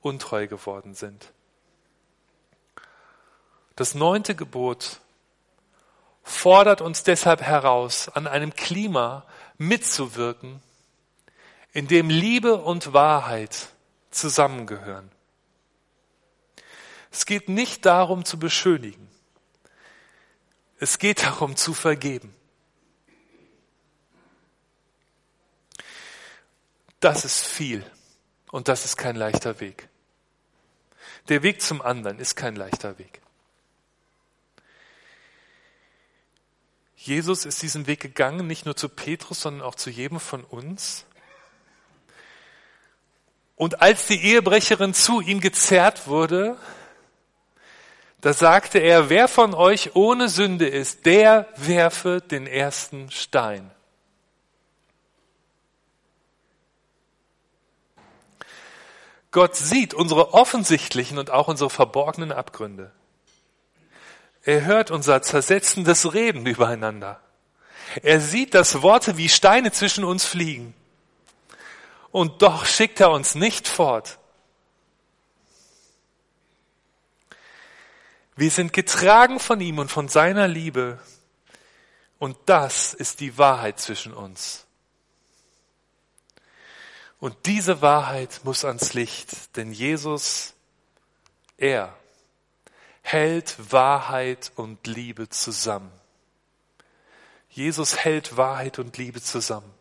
untreu 0.00 0.46
geworden 0.46 0.94
sind. 0.94 1.32
Das 3.76 3.94
neunte 3.94 4.34
Gebot 4.34 5.00
fordert 6.22 6.80
uns 6.80 7.04
deshalb 7.04 7.42
heraus, 7.42 8.08
an 8.08 8.26
einem 8.26 8.54
Klima 8.54 9.24
mitzuwirken, 9.58 10.60
in 11.72 11.86
dem 11.86 12.08
Liebe 12.08 12.56
und 12.56 12.92
Wahrheit 12.92 13.68
zusammengehören. 14.10 15.10
Es 17.12 17.26
geht 17.26 17.48
nicht 17.48 17.86
darum 17.86 18.24
zu 18.24 18.38
beschönigen. 18.38 19.08
Es 20.78 20.98
geht 20.98 21.22
darum 21.22 21.54
zu 21.54 21.72
vergeben. 21.74 22.34
Das 27.00 27.24
ist 27.24 27.44
viel 27.44 27.84
und 28.50 28.68
das 28.68 28.84
ist 28.84 28.96
kein 28.96 29.16
leichter 29.16 29.60
Weg. 29.60 29.88
Der 31.28 31.42
Weg 31.42 31.60
zum 31.60 31.82
anderen 31.82 32.18
ist 32.18 32.36
kein 32.36 32.56
leichter 32.56 32.98
Weg. 32.98 33.20
Jesus 36.96 37.44
ist 37.44 37.62
diesen 37.62 37.86
Weg 37.86 38.00
gegangen, 38.00 38.46
nicht 38.46 38.64
nur 38.64 38.74
zu 38.74 38.88
Petrus, 38.88 39.42
sondern 39.42 39.66
auch 39.66 39.74
zu 39.74 39.90
jedem 39.90 40.18
von 40.18 40.42
uns. 40.42 41.04
Und 43.54 43.80
als 43.80 44.06
die 44.06 44.20
Ehebrecherin 44.22 44.92
zu 44.92 45.20
ihm 45.20 45.40
gezerrt 45.40 46.08
wurde, 46.08 46.58
da 48.20 48.32
sagte 48.32 48.78
er, 48.78 49.08
wer 49.08 49.28
von 49.28 49.54
euch 49.54 49.94
ohne 49.94 50.28
Sünde 50.28 50.66
ist, 50.66 51.06
der 51.06 51.46
werfe 51.56 52.20
den 52.20 52.46
ersten 52.46 53.10
Stein. 53.10 53.70
Gott 59.36 59.54
sieht 59.54 59.92
unsere 59.92 60.32
offensichtlichen 60.32 61.18
und 61.18 61.28
auch 61.30 61.46
unsere 61.46 61.68
verborgenen 61.68 62.32
Abgründe. 62.32 62.90
Er 64.44 64.64
hört 64.64 64.90
unser 64.90 65.20
zersetzendes 65.20 66.14
Reden 66.14 66.46
übereinander. 66.46 67.20
Er 68.02 68.22
sieht, 68.22 68.54
dass 68.54 68.80
Worte 68.80 69.18
wie 69.18 69.28
Steine 69.28 69.72
zwischen 69.72 70.04
uns 70.04 70.24
fliegen. 70.24 70.72
Und 72.12 72.40
doch 72.40 72.64
schickt 72.64 72.98
er 72.98 73.10
uns 73.10 73.34
nicht 73.34 73.68
fort. 73.68 74.18
Wir 78.36 78.50
sind 78.50 78.72
getragen 78.72 79.38
von 79.38 79.60
ihm 79.60 79.78
und 79.78 79.90
von 79.90 80.08
seiner 80.08 80.48
Liebe. 80.48 80.98
Und 82.18 82.38
das 82.46 82.94
ist 82.94 83.20
die 83.20 83.36
Wahrheit 83.36 83.80
zwischen 83.80 84.14
uns. 84.14 84.65
Und 87.18 87.34
diese 87.46 87.80
Wahrheit 87.80 88.40
muss 88.44 88.64
ans 88.64 88.94
Licht, 88.94 89.56
denn 89.56 89.72
Jesus, 89.72 90.54
er 91.56 91.94
hält 93.02 93.72
Wahrheit 93.72 94.52
und 94.56 94.86
Liebe 94.86 95.28
zusammen. 95.28 95.92
Jesus 97.48 97.96
hält 97.96 98.36
Wahrheit 98.36 98.78
und 98.78 98.98
Liebe 98.98 99.22
zusammen. 99.22 99.72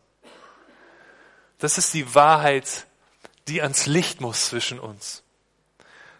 Das 1.58 1.78
ist 1.78 1.94
die 1.94 2.16
Wahrheit, 2.16 2.86
die 3.48 3.62
ans 3.62 3.86
Licht 3.86 4.22
muss 4.22 4.48
zwischen 4.48 4.80
uns. 4.80 5.24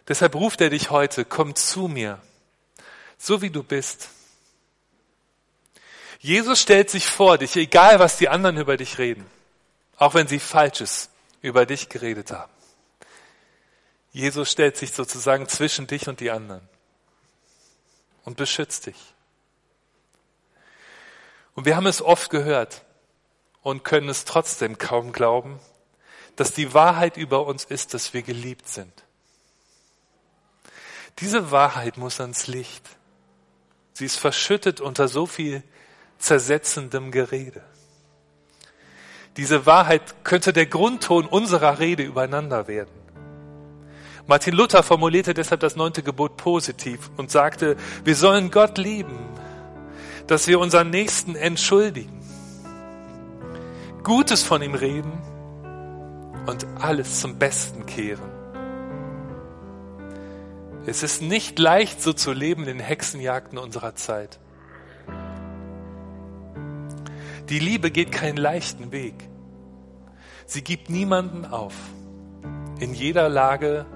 Deshalb 0.08 0.34
ruft 0.34 0.60
er 0.60 0.70
dich 0.70 0.90
heute, 0.90 1.24
komm 1.24 1.54
zu 1.54 1.88
mir, 1.88 2.20
so 3.18 3.42
wie 3.42 3.50
du 3.50 3.62
bist. 3.62 4.10
Jesus 6.18 6.60
stellt 6.60 6.90
sich 6.90 7.06
vor 7.06 7.38
dich, 7.38 7.56
egal 7.56 7.98
was 7.98 8.16
die 8.16 8.28
anderen 8.28 8.56
über 8.56 8.76
dich 8.76 8.98
reden, 8.98 9.26
auch 9.96 10.14
wenn 10.14 10.28
sie 10.28 10.38
Falsches 10.38 11.10
über 11.40 11.66
dich 11.66 11.88
geredet 11.88 12.30
haben. 12.30 12.52
Jesus 14.12 14.50
stellt 14.50 14.76
sich 14.76 14.92
sozusagen 14.92 15.48
zwischen 15.48 15.86
dich 15.86 16.08
und 16.08 16.20
die 16.20 16.30
anderen 16.30 16.66
und 18.24 18.36
beschützt 18.36 18.86
dich. 18.86 19.14
Und 21.54 21.64
wir 21.64 21.76
haben 21.76 21.86
es 21.86 22.02
oft 22.02 22.30
gehört 22.30 22.84
und 23.62 23.84
können 23.84 24.08
es 24.08 24.24
trotzdem 24.24 24.78
kaum 24.78 25.12
glauben, 25.12 25.60
dass 26.36 26.52
die 26.52 26.74
Wahrheit 26.74 27.16
über 27.16 27.46
uns 27.46 27.64
ist, 27.64 27.94
dass 27.94 28.12
wir 28.14 28.22
geliebt 28.22 28.68
sind. 28.68 28.92
Diese 31.18 31.50
Wahrheit 31.50 31.96
muss 31.96 32.20
ans 32.20 32.46
Licht. 32.46 32.84
Sie 33.94 34.04
ist 34.04 34.16
verschüttet 34.16 34.80
unter 34.80 35.08
so 35.08 35.26
viel 35.26 35.62
zersetzendem 36.18 37.10
Gerede. 37.10 37.64
Diese 39.36 39.66
Wahrheit 39.66 40.24
könnte 40.24 40.52
der 40.52 40.66
Grundton 40.66 41.26
unserer 41.26 41.78
Rede 41.78 42.02
übereinander 42.02 42.68
werden. 42.68 42.90
Martin 44.26 44.54
Luther 44.54 44.82
formulierte 44.82 45.34
deshalb 45.34 45.60
das 45.60 45.76
neunte 45.76 46.02
Gebot 46.02 46.36
positiv 46.36 47.10
und 47.16 47.30
sagte, 47.30 47.76
wir 48.04 48.16
sollen 48.16 48.50
Gott 48.50 48.76
lieben, 48.78 49.18
dass 50.26 50.48
wir 50.48 50.58
unseren 50.58 50.90
Nächsten 50.90 51.36
entschuldigen, 51.36 52.20
Gutes 54.02 54.42
von 54.42 54.62
ihm 54.62 54.74
reden 54.74 55.12
und 56.46 56.66
alles 56.80 57.20
zum 57.20 57.38
Besten 57.38 57.86
kehren. 57.86 58.30
Es 60.86 61.02
ist 61.02 61.20
nicht 61.20 61.58
leicht, 61.58 62.00
so 62.00 62.12
zu 62.12 62.32
leben 62.32 62.68
in 62.68 62.78
Hexenjagden 62.78 63.58
unserer 63.58 63.96
Zeit. 63.96 64.38
Die 67.48 67.60
Liebe 67.60 67.92
geht 67.92 68.10
keinen 68.10 68.38
leichten 68.38 68.90
Weg. 68.90 69.14
Sie 70.46 70.62
gibt 70.62 70.90
niemanden 70.90 71.44
auf. 71.44 71.74
In 72.80 72.92
jeder 72.92 73.28
Lage 73.28 73.86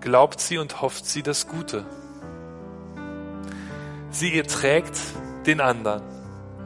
glaubt 0.00 0.40
sie 0.40 0.56
und 0.56 0.80
hofft 0.80 1.04
sie 1.04 1.22
das 1.22 1.48
Gute. 1.48 1.84
Sie 4.10 4.34
erträgt 4.38 4.98
den 5.44 5.60
anderen 5.60 6.02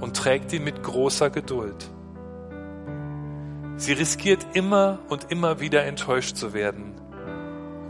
und 0.00 0.16
trägt 0.16 0.52
ihn 0.52 0.62
mit 0.62 0.84
großer 0.84 1.28
Geduld. 1.28 1.90
Sie 3.76 3.92
riskiert 3.92 4.46
immer 4.54 5.00
und 5.08 5.32
immer 5.32 5.58
wieder 5.58 5.84
enttäuscht 5.84 6.36
zu 6.36 6.52
werden. 6.52 6.94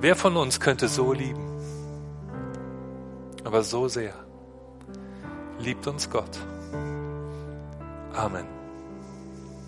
Wer 0.00 0.16
von 0.16 0.38
uns 0.38 0.58
könnte 0.58 0.88
so 0.88 1.12
lieben? 1.12 1.52
Aber 3.44 3.62
so 3.62 3.88
sehr 3.88 4.14
liebt 5.58 5.86
uns 5.86 6.08
Gott. 6.08 6.38
Amen. 8.14 8.61